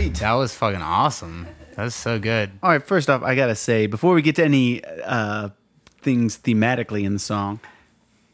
[0.01, 0.15] great.
[0.15, 1.47] that was fucking awesome.
[1.75, 2.51] That's so good.
[2.63, 5.51] All right, first off, I gotta say before we get to any uh,
[6.01, 7.61] things thematically in the song,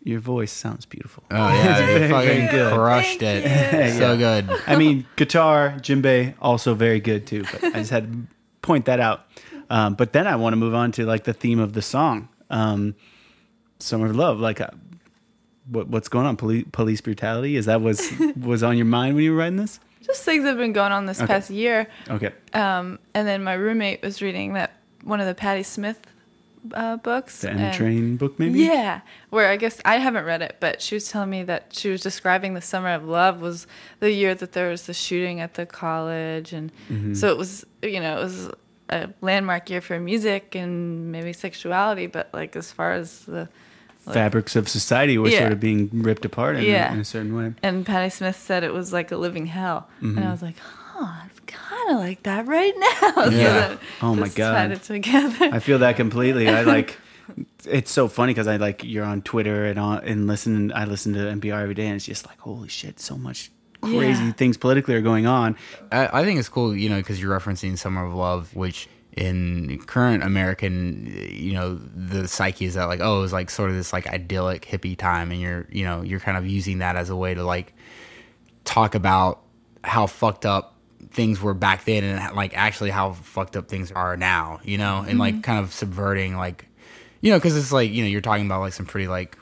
[0.05, 1.25] your voice sounds beautiful.
[1.31, 2.73] Oh yeah, you Very, very fucking good.
[2.75, 3.93] crushed it.
[3.99, 4.49] So good.
[4.67, 7.43] I mean, guitar, djembe, also very good too.
[7.45, 8.19] But I just had to
[8.63, 9.27] point that out.
[9.71, 12.29] Um, but then I want to move on to like the theme of the song,
[12.51, 12.95] um,
[13.79, 14.69] "Summer of Love." Like, uh,
[15.69, 16.37] what, what's going on?
[16.37, 17.57] Police, police brutality?
[17.57, 19.81] Is that was was on your mind when you were writing this?
[20.03, 21.27] Just things that have been going on this Okay.
[21.27, 21.87] past year.
[22.11, 22.31] Okay.
[22.53, 24.73] Um, and then my roommate was reading that
[25.05, 26.01] one of the Patti Smith
[26.75, 27.41] uh, books.
[27.41, 28.61] The and- Train book, maybe.
[28.61, 31.89] Yeah, where I guess I haven't read it, but she was telling me that she
[31.91, 33.67] was describing the summer of love was
[34.01, 37.15] the year that there was the shooting at the college, and Mm-hmm.
[37.15, 38.51] so it was you know it was
[38.91, 43.49] a landmark year for music and maybe sexuality, but like as far as the
[44.07, 45.41] like- Fabrics of society were Yeah.
[45.41, 46.91] sort of being ripped apart in, Yeah.
[46.91, 47.55] a, in a certain way.
[47.63, 50.19] and Patti Smith said it was like a living hell, Mm-hmm.
[50.19, 53.25] and I was like, huh, it's kind of like that right now.
[53.31, 53.69] Yeah.
[53.69, 54.53] then Oh my God.
[54.53, 55.51] tied it together.
[55.53, 56.49] I feel that completely.
[56.49, 56.99] I like.
[57.65, 60.73] It's so funny because I like you're on Twitter and on and listen.
[60.73, 64.25] I listen to NPR every day, and it's just like holy shit, so much crazy
[64.25, 64.33] Yeah.
[64.33, 65.57] things politically are going on.
[65.93, 69.79] I, I think it's cool, you know, because you're referencing Summer of Love, which in
[69.87, 73.77] current American, you know, the psyche is that like, oh, it was like sort of
[73.77, 77.11] this like idyllic hippie time, and you're, you know, you're kind of using that as
[77.11, 77.75] a way to like
[78.65, 79.43] talk about
[79.85, 80.77] how fucked up
[81.11, 85.05] things were back then, and like actually how fucked up things are now, you know,
[85.07, 85.43] and like mm-hmm.
[85.43, 86.67] kind of subverting like,
[87.21, 89.37] you know, because it's like you know you're talking about like some pretty like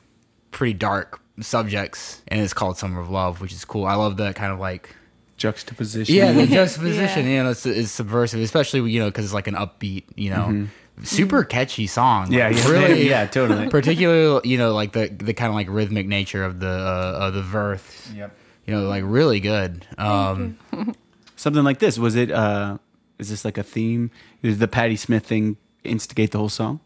[0.50, 3.86] pretty dark subjects, and it's called Summer of Love, which is cool.
[3.86, 4.96] I love that kind of like
[5.40, 6.14] Juxtaposition.
[6.14, 7.32] yeah, the juxtaposition, Yeah.
[7.38, 10.66] you know, it's, it's subversive, especially you know because it's like an upbeat, you know,
[11.02, 12.24] super catchy song.
[12.26, 12.32] Mm-hmm.
[12.34, 13.68] yeah, Like, yeah, really, yeah, totally.
[13.70, 17.34] Particularly, you know, like the the kind of like rhythmic nature of the uh, of
[17.34, 18.10] the verse.
[18.14, 18.36] Yep.
[18.66, 19.86] You know, like really good.
[19.96, 20.58] Um,
[21.36, 22.30] Something like this was it?
[22.30, 22.76] uh
[23.18, 24.10] Is this like a theme?
[24.42, 26.80] Did the Patti Smith thing instigate the whole song?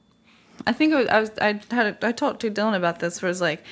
[0.64, 3.20] I think it was, I was I had a, I talked to Dylan about this.
[3.20, 3.64] Where it's like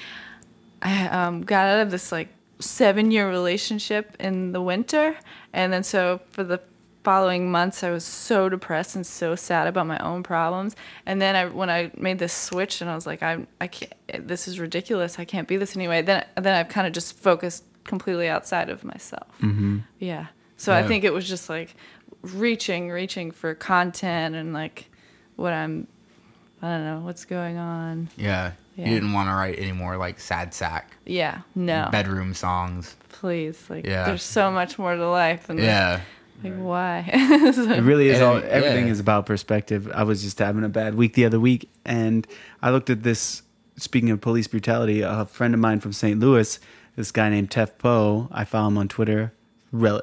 [0.83, 2.29] I um, got out of this like
[2.63, 5.17] seven year relationship in the winter,
[5.53, 6.61] and then so for the
[7.05, 10.77] following months I was so depressed and so sad about my own problems.
[11.05, 13.93] And then I when I made this switch and I was like I I can't
[14.21, 15.19] this is ridiculous.
[15.19, 16.03] I can't be this anyway.
[16.03, 19.29] Then then I've kind of just focused completely outside of myself.
[19.41, 19.79] Mm-hmm.
[19.99, 20.27] Yeah.
[20.57, 21.75] So I think it was just like
[22.23, 24.89] reaching reaching for content and like
[25.35, 25.89] what I'm
[26.63, 28.09] I don't know what's going on.
[28.17, 28.53] yeah.
[28.77, 28.89] Yeah.
[28.89, 32.97] You didn't want to write any more like sad sack Yeah, no, bedroom songs.
[33.11, 33.63] please.
[33.69, 34.07] Like, Yeah.
[34.07, 35.51] there's so much more to life.
[35.51, 36.01] And Yeah.
[36.43, 37.05] like, why?
[37.13, 38.37] It really is And, all.
[38.43, 38.93] Everything yeah.
[38.93, 39.91] is about perspective.
[39.95, 42.27] I was just having a bad week the other week, and
[42.63, 43.43] I looked at this.
[43.77, 46.19] Speaking of police brutality, a friend of mine from St.
[46.21, 46.59] Louis,
[46.97, 48.29] this guy named Tef Poe.
[48.33, 49.33] I follow him on Twitter.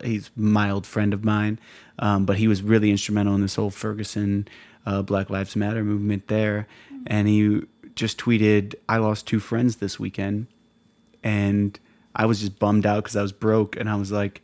[0.03, 1.59] He's a mild friend of mine,
[1.99, 4.47] um, but he was really instrumental in this whole Ferguson
[4.85, 6.67] uh, Black Lives Matter movement there.
[7.07, 7.61] And he
[7.95, 10.47] just tweeted, "I lost two friends this weekend,"
[11.23, 11.79] and
[12.15, 14.41] I was just bummed out because I was broke, and I was like,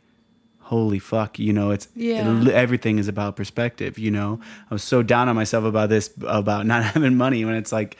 [0.60, 2.40] "Holy fuck!" You know, it's Yeah.
[2.42, 3.98] it- everything is about perspective.
[3.98, 7.54] You know, I was so down on myself about this, about not having money, when
[7.54, 7.96] it's like,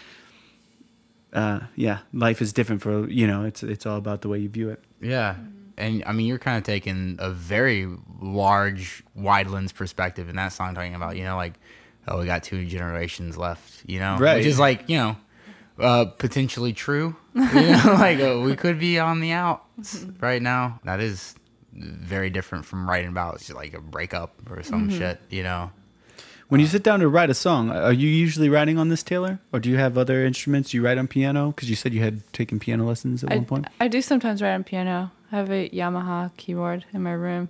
[1.32, 3.44] uh, yeah, life is different for you know.
[3.44, 4.82] It's it's all about the way you view it.
[5.00, 5.36] Yeah.
[5.78, 7.86] And I mean, you're kind of taking a very
[8.20, 11.52] large, wide lens perspective in that song, talking about, you know, like,
[12.08, 14.16] oh, we got two generations left, you know?
[14.18, 14.36] Right.
[14.36, 15.16] Which is like, you know,
[15.78, 17.16] uh, potentially true.
[17.34, 20.80] You know, like uh, we could be on the outs right now.
[20.84, 21.34] That is
[21.74, 25.70] very different from writing about like a breakup or some shit, you know?
[26.48, 29.40] When you sit down to write a song, are you usually writing on this, Taylor,
[29.52, 31.48] or do you have other instruments you write on piano?
[31.48, 33.66] Because you said you had taken piano lessons at I, one point.
[33.80, 35.10] I do sometimes write on piano.
[35.32, 37.48] I have a Yamaha keyboard in my room,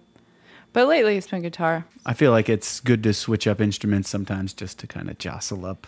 [0.77, 1.87] but lately it's been guitar.
[2.05, 5.65] I feel like it's good to switch up instruments sometimes just to kind of jostle
[5.65, 5.87] up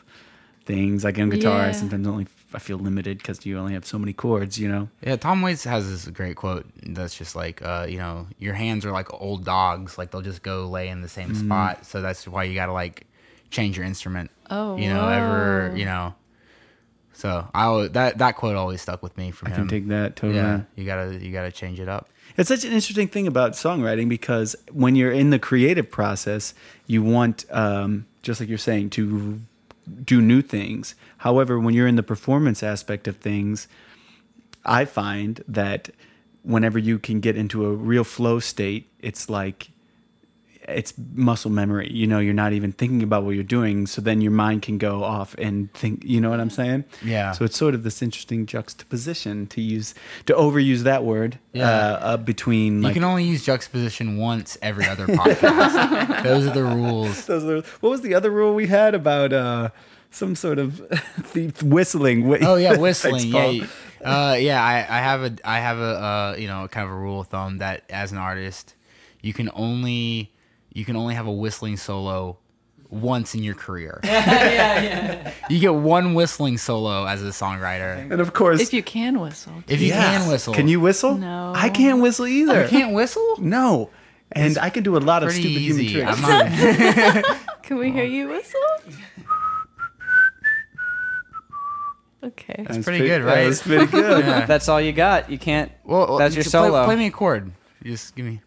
[0.64, 1.04] things.
[1.04, 4.14] Like on guitar, I sometimes only I feel limited because you only have so many
[4.14, 4.58] chords.
[4.58, 4.88] You know.
[5.02, 8.86] Yeah, Tom Waits has this great quote that's just like, uh, you know, your hands
[8.86, 11.44] are like old dogs, like they'll just go lay in the same Mm.
[11.44, 11.84] spot.
[11.84, 13.06] So that's why you got to like
[13.50, 14.30] change your instrument.
[14.48, 16.14] Oh, you know, ever, you know.
[17.12, 19.68] So I always, that that quote always stuck with me from I him.
[19.68, 20.38] can take that totally.
[20.38, 22.08] Yeah, you gotta you gotta change it up.
[22.36, 26.54] It's such an interesting thing about songwriting because when you're in the creative process,
[26.86, 29.40] you want, um, just like you're saying, to
[30.04, 30.94] do new things.
[31.18, 33.66] However, when you're in the performance aspect of things,
[34.64, 35.90] I find that
[36.42, 39.70] whenever you can get into a real flow state, it's like
[40.68, 41.90] it's muscle memory.
[41.92, 44.78] You know, you're not even thinking about what you're doing, so then your mind can
[44.78, 46.04] go off and think.
[46.04, 46.84] You know what I'm saying?
[47.04, 47.32] Yeah.
[47.32, 49.94] So it's sort of this interesting juxtaposition to use
[50.26, 51.38] to overuse that word.
[51.52, 51.68] Yeah.
[51.68, 56.22] Uh, uh, between You like can only use juxtaposition once every other podcast.
[56.22, 57.26] Those are the rules.
[57.26, 59.70] those are- what was the other rule we had about uh,
[60.10, 60.80] some sort of
[61.62, 62.32] whistling?
[62.44, 63.32] Oh yeah, whistling.
[63.32, 63.52] Paul.
[63.52, 63.66] yeah,
[64.04, 66.96] Uh, yeah, I, I have a I have a uh, you know kind of a
[66.96, 68.74] rule of thumb that as an artist,
[69.22, 70.30] you can only
[70.72, 72.38] you can only have a whistling solo
[72.90, 74.00] once in your career.
[74.04, 75.32] yeah, yeah.
[75.50, 78.10] You get one whistling solo as a songwriter.
[78.10, 79.62] And of course, If you can whistle.
[79.68, 80.22] If you Yes.
[80.22, 81.16] can whistle, Can you whistle?
[81.18, 81.52] No.
[81.54, 82.60] I can't whistle either.
[82.60, 83.36] Oh, you can't whistle?
[83.38, 83.90] No.
[84.32, 85.94] And I can do a lot of Pretty stupid human easy.
[85.94, 86.12] tricks.
[86.22, 87.38] I'm not.
[87.62, 88.60] Can we hear you whistle?
[92.22, 92.64] Okay.
[92.66, 93.42] That's pretty good, right?
[93.42, 94.24] That was pretty good.
[94.26, 94.44] Yeah.
[94.46, 95.30] That's all you got.
[95.30, 95.70] You can't.
[95.84, 96.84] Well, That's your so play- solo.
[96.84, 97.52] Play, me a chord.
[97.82, 98.40] Just give me.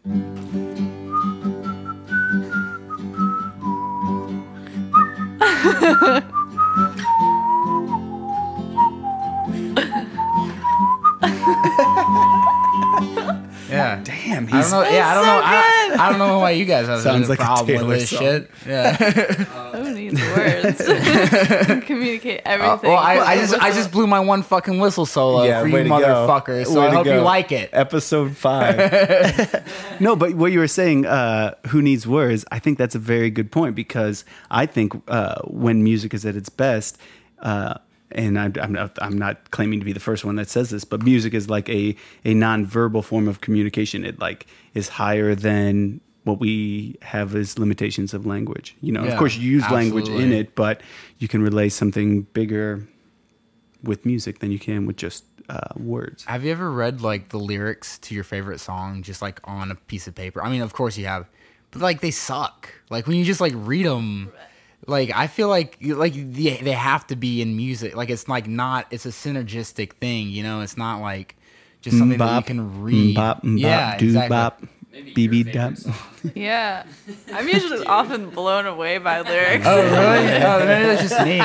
[5.41, 6.31] Ha ha ha!
[13.72, 14.01] Yeah.
[14.03, 14.84] Damn, I don't know.
[14.84, 15.41] Yeah, I don't know.
[15.43, 17.99] I, I don't know why you guys have Sounds such like a a problem with
[17.99, 18.19] this song.
[18.19, 18.51] shit.
[18.67, 18.95] Yeah.
[18.95, 20.82] Who needs words?
[21.86, 22.89] Communicate Uh, everything.
[22.89, 25.84] well, I, I just I just blew my one fucking whistle solo Yeah, for way
[25.84, 26.65] you motherfuckers.
[26.67, 27.69] So Way I to hope you like it.
[27.74, 28.78] Episode five.
[29.99, 32.45] no, but what you were saying, uh, who needs words?
[32.51, 36.36] I think that's a very good point because I think uh, when music is at
[36.36, 36.97] its best,
[37.39, 37.76] uh,
[38.14, 40.84] and I, I'm not, I'm not claiming to be the first one that says this,
[40.84, 41.95] but music is like a
[42.26, 44.05] a nonverbal form of communication.
[44.05, 48.76] It like is higher than what we have as limitations of language.
[48.82, 50.82] You know, Yeah, of course, you use language in it, but
[51.18, 52.88] you can relay something bigger
[53.84, 56.24] with music than you can with just uh, words.
[56.26, 59.76] Have you ever read like the lyrics to your favorite song just like on a
[59.76, 60.43] piece of paper?
[60.43, 61.28] I mean, of course you have,
[61.72, 62.70] but like they suck.
[62.89, 64.32] Like when you just like read them,
[64.88, 67.95] like I feel like like they, they have to be in music.
[67.95, 70.29] Like it's like not it's a synergistic thing.
[70.29, 71.36] You know, it's not like
[71.82, 73.15] just something that you can read.
[73.15, 74.29] Bop, mm, yeah, bop, do exactly.
[74.29, 75.77] bop, Maybe bb your dop.
[75.77, 76.32] favorite song.
[76.36, 76.84] yeah.
[77.34, 79.65] I'm usually often blown away by lyrics.
[79.67, 79.95] Oh really?
[80.43, 81.39] oh, maybe that's just me.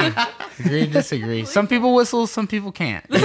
[0.65, 1.45] Agree, disagree.
[1.45, 3.05] Some people whistle, some people can't.
[3.11, 3.19] You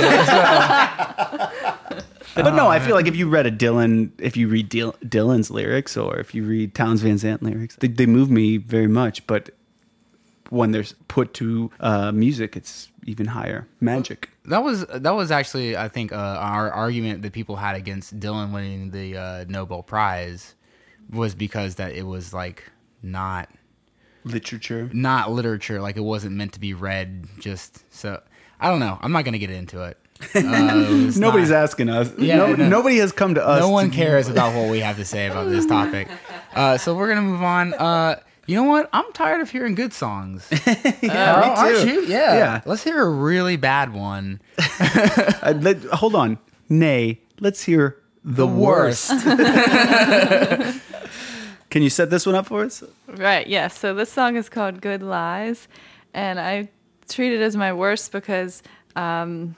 [2.43, 4.95] know, But no, I feel like if you read a Dylan, if you read Dil-
[5.03, 8.87] Dylan's lyrics or if you read Townes Van Zandt lyrics, they, they move me very
[8.87, 9.25] much.
[9.27, 9.49] But
[10.51, 13.67] when they're put to uh, music, it's even higher.
[13.79, 14.29] Magic.
[14.45, 18.53] That was that was actually I think uh, our argument that people had against Dylan
[18.53, 20.53] winning the uh, Nobel Prize
[21.09, 22.63] was because that it was like
[23.01, 23.49] not
[24.23, 24.87] Literature.
[24.93, 28.21] not literature like it wasn't meant to be read just so
[28.59, 29.97] I don't know I'm not gonna get into it.
[30.35, 30.41] Uh,
[31.17, 32.11] Nobody's not- asking us.
[32.19, 32.69] Yeah, no, no.
[32.69, 33.59] Nobody has come to us.
[33.59, 36.07] no one cares about what we have to say about this topic.
[36.53, 37.73] Uh, so we're gonna move on.
[37.73, 38.19] Uh,
[38.51, 38.89] you know what?
[38.91, 40.49] I'm tired of hearing good songs.
[41.01, 42.01] Yeah, me aren't you?
[42.01, 42.35] Yeah.
[42.35, 42.61] Yeah.
[42.65, 44.41] Let's hear a really bad one.
[45.43, 46.37] Uh, let- hold on.
[46.69, 49.09] Nay, let's hear the, worst.
[51.71, 52.83] Can you set this one up for us?
[53.07, 53.69] Right, yeah.
[53.69, 55.67] So this song is called Good Lies,
[56.13, 56.69] and I
[57.09, 58.61] treat it as my worst because
[58.95, 59.55] um,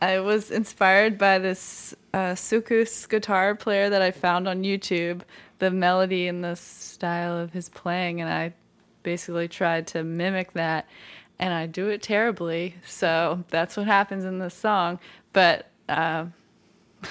[0.00, 5.20] I was inspired by this uh, Soukous guitar player that I found on YouTube,
[5.58, 8.52] the melody and the style of his playing, and I
[9.02, 10.86] basically tried to mimic that,
[11.38, 12.74] and I do it terribly.
[12.86, 14.98] So that's what happens in this song.
[15.32, 16.32] But um,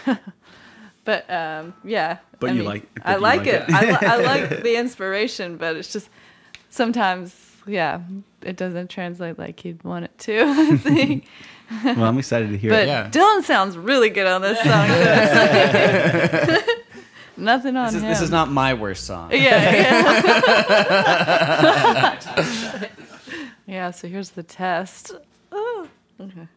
[1.05, 2.17] but um, yeah.
[2.39, 3.63] But I you mean, like- but I you like like it.
[3.67, 3.69] it.
[3.73, 6.09] I, li- I like the inspiration, but it's just
[6.69, 7.33] sometimes,
[7.65, 8.01] yeah,
[8.41, 10.39] it doesn't translate like you'd want it to.
[10.45, 11.25] I think.
[11.83, 12.87] Well, I'm excited to hear But it.
[12.89, 13.09] Yeah.
[13.09, 14.87] Dylan sounds really good on this song.
[17.37, 18.09] So it's like- nothing on This is, him.
[18.09, 19.31] this is not my worst song.
[19.31, 19.39] Yeah,
[22.21, 22.89] yeah.
[23.67, 23.91] yeah.
[23.91, 25.13] So here's the test.
[25.51, 25.87] Oh,
[26.21, 26.47] okay.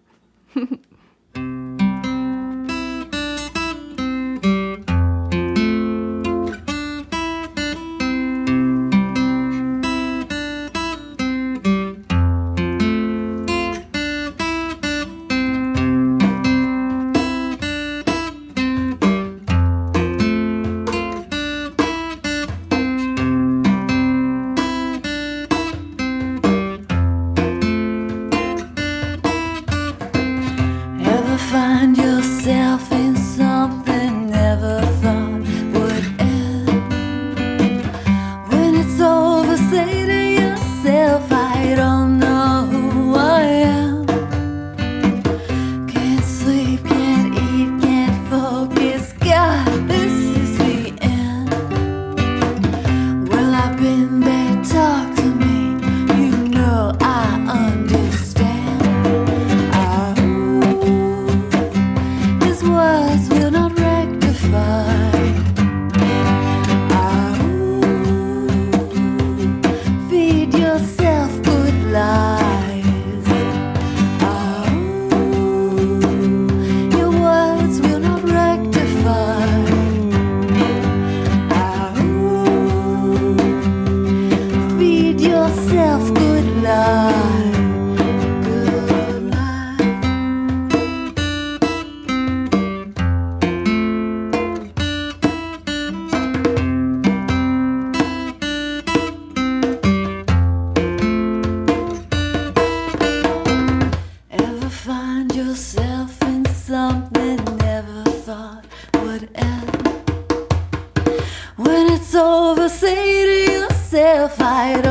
[113.90, 114.87] To yourself, I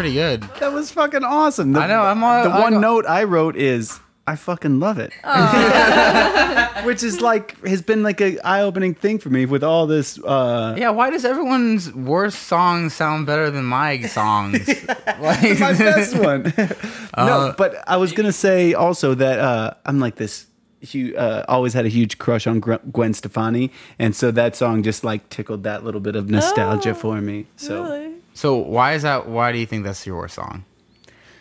[0.00, 0.42] pretty good.
[0.60, 1.72] That was fucking awesome.
[1.72, 4.80] The, I know, I'm all- the I one go- note I wrote is I fucking
[4.80, 5.12] love it.
[6.86, 10.18] Which is like has been like a eye opening thing for me with all this
[10.24, 14.66] uh Yeah, why does everyone's worst songs sound better than my songs?
[15.20, 16.46] like, my best one.
[16.56, 20.46] Uh, no, but I was gonna say also that uh, I'm like this.
[20.92, 25.04] Hu- uh, always had a huge crush on Gwen Stefani, and so that song just
[25.04, 27.46] like tickled that little bit of nostalgia Oh, for me.
[27.56, 28.14] So Really?
[28.40, 29.28] So why is that?
[29.28, 30.64] Why do you think that's your worst song?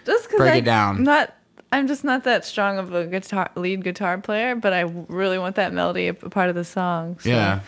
[0.06, 1.04] Just because Break I it down.
[1.04, 1.34] Not,
[1.72, 5.56] I'm just not that strong of a guitar lead guitar player, but I really want
[5.56, 7.18] that melody a a part of the song.
[7.22, 7.62] So, Yeah.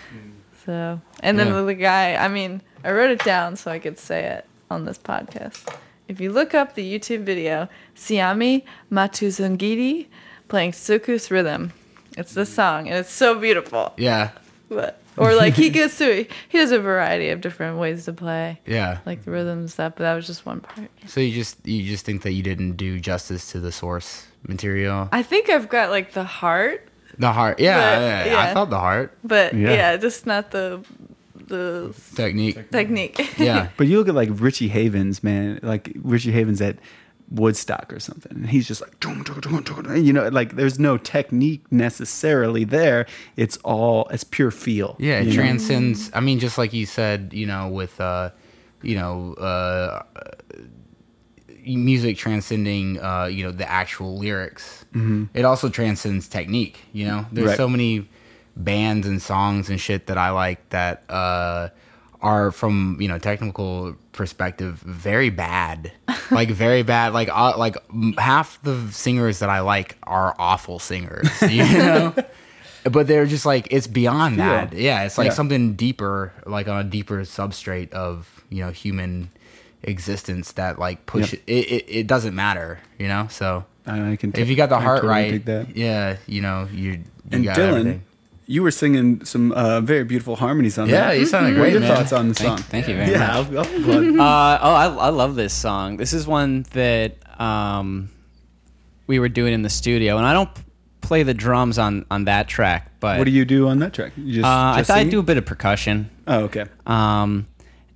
[0.65, 1.61] So, and then Yeah.
[1.61, 4.97] the guy, I mean, I wrote it down so I could say it on this
[4.97, 5.65] podcast.
[6.09, 10.07] If you look up the YouTube video, Siama Matuzungidi
[10.49, 11.71] playing Soukous Rhythm,
[12.17, 13.93] it's this song, and it's so beautiful.
[13.95, 14.31] Yeah.
[14.67, 18.59] But, or like he gets to, he has a variety of different ways to play,
[18.65, 18.99] Yeah.
[19.05, 19.93] like the rhythm and stuff.
[19.95, 20.89] But that was just one part.
[21.07, 25.07] So you just you just think that you didn't do justice to the source material,
[25.11, 26.87] I think I've got like the heart,
[27.19, 27.59] the heart.
[27.59, 28.39] Yeah, But, yeah, yeah.
[28.49, 29.71] I felt the heart but Yeah.
[29.73, 30.83] yeah, just not the
[31.47, 32.71] the technique.
[32.71, 33.37] technique.
[33.37, 33.67] Yeah.
[33.77, 35.59] But you look at like Richie Havens, man.
[35.61, 36.77] Like Richie Havens at
[37.33, 40.55] Woodstock or something, and he's just like, "Dum, dum, dum, dum, dum," you know, like
[40.57, 43.05] there's no technique necessarily there.
[43.37, 44.97] It's all it's pure feel.
[44.99, 45.35] Yeah, it you know?
[45.37, 46.11] transcends.
[46.13, 48.31] I mean, just like you said, you know, with uh,
[48.81, 50.03] you know, uh,
[51.65, 54.85] music transcending, uh, you know, the actual lyrics.
[54.93, 55.25] Mm-hmm.
[55.33, 56.79] It also transcends technique.
[56.91, 57.57] You know, there's Right.
[57.57, 58.09] so many
[58.57, 61.69] bands and songs and shit that I like that uh,
[62.21, 65.91] are from you know technical perspective very bad,
[66.31, 67.13] like very bad.
[67.13, 67.75] Like uh, like
[68.17, 71.27] half the singers that I like are awful singers.
[71.49, 72.15] You know.
[72.83, 74.45] But they're just like it's beyond Feel.
[74.45, 74.73] that.
[74.73, 75.33] Yeah, it's like Yeah.
[75.33, 79.29] something deeper, like on a deeper substrate of you know human
[79.83, 81.41] existence that like push Yep.
[81.47, 81.85] it, it.
[81.87, 83.27] It doesn't matter, you know.
[83.29, 84.31] So I can.
[84.35, 86.91] if you got the I heart totally right, yeah, you know you.
[86.91, 88.03] you And got Dylan, everything.
[88.51, 91.13] You were singing some uh, very beautiful harmonies on Yeah, that.
[91.15, 91.59] Yeah, you sounded great.
[91.59, 91.95] What are great, your man.
[91.97, 92.67] thoughts on the Thank- song?
[92.69, 93.65] thank you very yeah, I'll, I'll.
[94.21, 95.97] Uh, oh, I, I love this song.
[95.97, 98.09] This is one that um,
[99.07, 100.49] we were doing in the studio, and I don't
[101.01, 104.13] play the drums on, on that track, but what do you do on that track?
[104.17, 106.09] You just, uh, I thought I'd do a bit of percussion.
[106.27, 106.65] Oh, okay.
[106.85, 107.47] Um,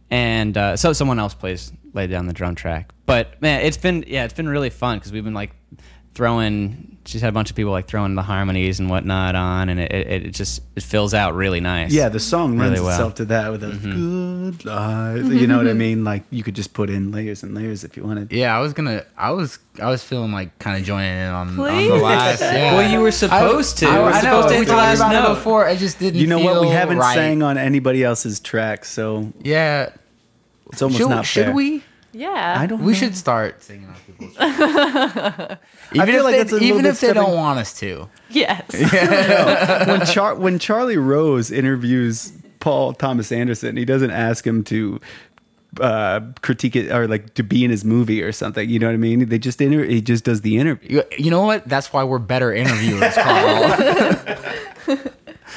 [0.09, 2.91] and uh, so someone else plays lay down the drum track.
[3.05, 5.51] But man, it's been yeah, it's been really fun because we've been like
[6.15, 6.97] throwing.
[7.05, 9.91] She's had a bunch of people like throwing the harmonies and whatnot on, and it,
[9.91, 11.93] it, it just it fills out really nice.
[11.93, 12.95] Yeah, the song lends Really well.
[12.95, 14.49] itself to that with those mm-hmm.
[14.49, 15.21] good lies.
[15.21, 15.37] Mm-hmm.
[15.37, 16.03] You know what I mean?
[16.03, 18.31] Like you could just put in layers and layers if you wanted.
[18.31, 19.05] Yeah, I was gonna.
[19.15, 19.59] I was.
[19.79, 22.41] I was feeling like kind of joining in on, on the last.
[22.41, 22.73] Yeah.
[22.73, 23.87] Well, you were supposed to.
[23.87, 24.19] I, You were I know.
[24.21, 25.31] supposed to we talked last about note.
[25.31, 25.67] it before.
[25.67, 26.19] It just didn't.
[26.19, 26.61] You know what?
[26.61, 27.13] We haven't right.
[27.13, 29.89] sang on anybody else's track so Yeah.
[30.71, 31.83] it's almost Should, not should we?
[32.15, 32.55] Yeah.
[32.57, 32.79] I don't.
[32.83, 32.97] We know.
[32.99, 34.37] should start singing on people's.
[35.93, 38.09] even feel if like they, that's a even if they stepping- don't want us to.
[38.29, 38.63] Yes.
[39.87, 45.01] when Char- when Charlie Rose interviews Paul Thomas Anderson, he doesn't ask him to
[45.81, 48.69] uh, critique it or like to be in his movie or something.
[48.69, 49.27] You know what I mean?
[49.27, 50.97] They just inter- he just does the interview.
[50.97, 51.67] You, you know what?
[51.67, 54.25] That's why we're better interviewers, Carl.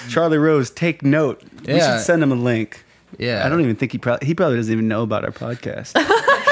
[0.08, 1.42] Charlie Rose, take note.
[1.66, 2.84] We should send him a link.
[3.16, 3.44] Yeah.
[3.44, 5.94] I don't even think he probably he probably doesn't even know about our podcast.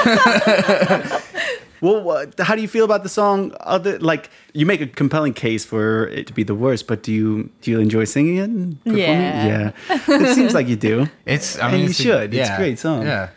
[1.81, 3.53] well, what, how do you feel about the song?
[3.61, 7.11] Other like you make a compelling case for it to be the worst, but do
[7.13, 8.83] you do you enjoy singing it?
[8.83, 8.99] performing?
[9.03, 9.71] Yeah.
[9.89, 9.99] yeah.
[10.07, 11.07] It seems like you do.
[11.25, 11.57] It's.
[11.59, 12.33] I And mean, you it's a- should.
[12.33, 13.03] It's a great song.
[13.05, 13.29] Yeah.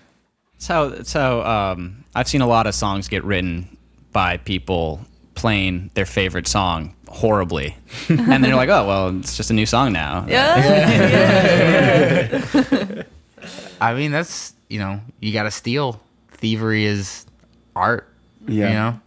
[0.59, 3.77] So so um, I've seen a lot of songs get written
[4.13, 5.01] by people
[5.35, 7.75] playing their favorite song horribly,
[8.09, 10.25] and then you're like, oh well, it's just a new song now.
[10.29, 10.47] yeah.
[13.81, 16.01] I mean, that's you know, you got to steal.
[16.41, 17.27] Thievery is
[17.77, 18.09] art.
[18.49, 18.69] Yeah.
[18.69, 19.01] You know,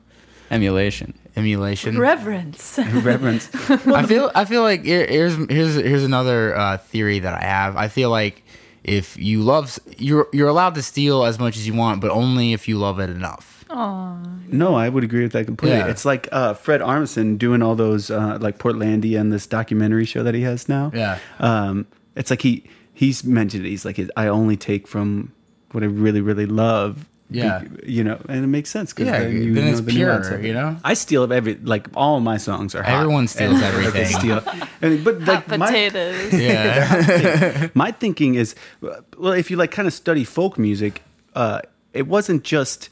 [0.52, 1.14] Emulation.
[1.36, 1.98] emulation.
[1.98, 2.78] Reverence.
[2.94, 3.50] Reverence.
[3.70, 7.76] I feel I feel like here- here's here's here's another uh, theory that I have.
[7.76, 8.44] I feel like
[8.84, 12.54] if you love you're you're allowed to steal as much as you want, but only
[12.54, 13.66] if you love it enough.
[13.70, 14.48] Aww.
[14.54, 15.80] No, I would agree with that completely.
[15.80, 15.88] Yeah.
[15.88, 20.22] It's like uh, Fred Armisen doing all those uh, like Portlandia and this documentary show
[20.22, 20.92] that he has now.
[20.94, 21.18] Yeah.
[21.40, 22.64] Um, it's like he
[22.94, 23.70] he's mentioned it.
[23.70, 25.32] He's like I only take from
[25.72, 27.10] what I really really love.
[27.34, 27.64] Yeah.
[27.86, 30.20] you know, and it makes sense because Yeah, then, you then know it's the pure,
[30.40, 30.46] it.
[30.46, 30.78] you know?
[30.84, 33.02] I steal every like all my songs are hot.
[33.02, 34.06] Everyone steals And- everything.
[34.08, 34.42] steal.
[34.82, 36.34] And, but like Hot my- potatoes.
[36.34, 37.70] Yeah.
[37.74, 41.02] my thinking is well if you like kind of study folk music
[41.36, 41.60] uh
[41.94, 42.90] it wasn't just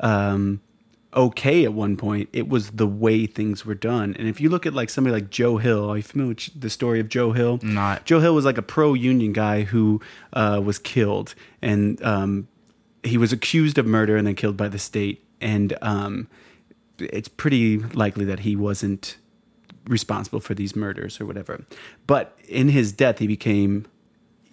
[0.00, 0.60] um
[1.14, 4.66] okay at one point it was the way things were done and if you look
[4.66, 7.60] at like somebody like joe hill are you familiar with the story of joe hill
[7.62, 8.04] Not.
[8.04, 10.00] joe hill was like a pro-union guy who
[10.32, 12.48] uh, was killed and um,
[13.04, 16.28] he was accused of murder and then killed by the state and um,
[16.98, 19.16] it's pretty likely that he wasn't
[19.86, 21.64] responsible for these murders or whatever.
[22.06, 23.86] But in his death, he became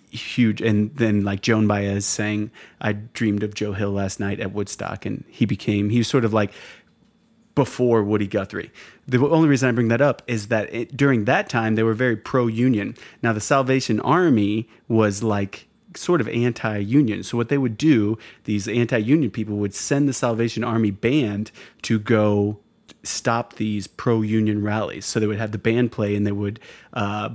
[0.09, 0.61] huge.
[0.61, 5.05] And then, like Joan Baez saying, I dreamed of Joe Hill last night at Woodstock.
[5.05, 6.51] And he became, he was sort of like
[7.55, 8.71] before Woody Guthrie.
[9.07, 11.93] The only reason I bring that up is that it, during that time, they were
[11.93, 12.95] very pro union.
[13.21, 18.67] Now, the Salvation Army was like, sort of anti-union so what they would do these
[18.67, 22.59] anti-union people would send the salvation army band to go
[23.03, 25.05] stop these pro-union rallies.
[25.05, 26.59] So they would have the band play and they would,
[26.93, 27.29] uh,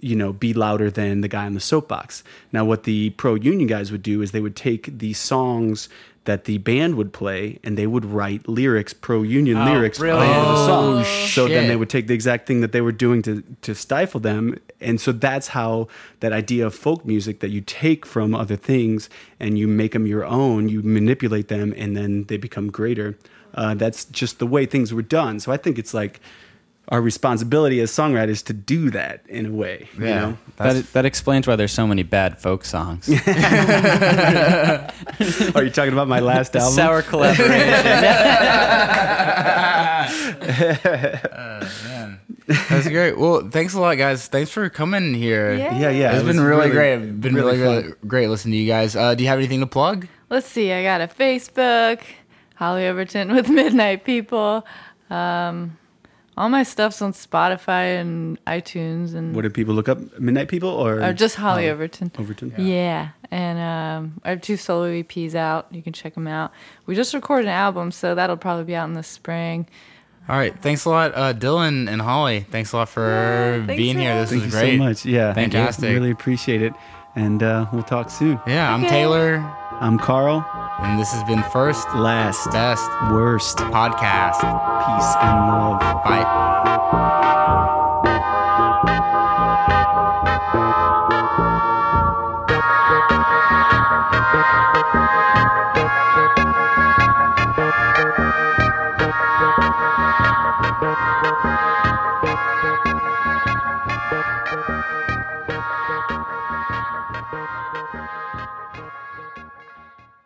[0.00, 2.22] you know, be louder than the guy on the soapbox.
[2.52, 5.88] Now, what the pro-union guys would do is they would take the songs
[6.30, 10.30] that the band would play and they would write lyrics, pro-union Oh, lyrics brilliant.
[10.36, 10.98] over the song.
[11.00, 13.74] Oh, so then they would take the exact thing that they were doing to to
[13.74, 14.44] stifle them,
[14.80, 15.88] and so that's how
[16.20, 19.10] that idea of folk music that you take from other things
[19.40, 23.08] and you make them your own, you manipulate them, and then they become greater.
[23.60, 25.40] Uh, that's just the way things were done.
[25.40, 26.20] So I think it's like
[26.90, 29.88] our responsibility as songwriters to do that in a way.
[29.94, 30.36] You know?
[30.56, 33.08] That, that explains why there's so many bad folk songs.
[35.54, 36.74] Are you talking about my last album?
[36.74, 37.54] Sour collaboration.
[42.68, 43.16] That's great.
[43.16, 44.26] Well, thanks a lot, guys.
[44.26, 45.54] Thanks for coming here.
[45.54, 45.78] Yeah.
[45.78, 46.12] Yeah, yeah.
[46.12, 46.94] It's it been was really, great.
[46.94, 48.96] It's been really, really really, great listening to you guys.
[48.96, 50.08] Uh, do you have anything to plug?
[50.28, 50.72] Let's see.
[50.72, 52.00] I got a Facebook,
[52.56, 54.66] Holly Overton with Midnight People.
[55.08, 55.76] Um,
[56.40, 59.98] all my stuff's on Spotify and iTunes and What do people look up?
[60.18, 62.10] Midnight People or, or just Holly Overton.
[62.18, 62.54] Overton?
[62.56, 65.66] Yeah, and um, I have two solo EPs out.
[65.70, 66.50] You can check them out.
[66.86, 69.66] We just recorded an album, so that'll probably be out in the spring.
[70.28, 70.56] All right.
[70.62, 72.40] Thanks a lot, uh, Dylan and Holly.
[72.50, 73.02] Thanks a lot for
[73.68, 74.14] Yeah, being for here.
[74.20, 74.50] This is great.
[74.52, 74.78] Thank was you great.
[74.78, 75.04] so much.
[75.06, 75.34] Yeah.
[75.34, 75.90] Fantastic.
[75.92, 76.72] Really appreciate it.
[77.16, 78.40] And uh, we'll talk soon.
[78.46, 78.90] Yeah, I'm Okay.
[78.90, 79.38] Taylor,
[79.80, 80.44] I'm Carl.
[80.80, 82.50] and this has been First Last.
[82.52, 83.56] Best Worst.
[83.58, 84.40] Podcast.
[84.40, 85.80] Peace and love.
[86.04, 87.09] Bye.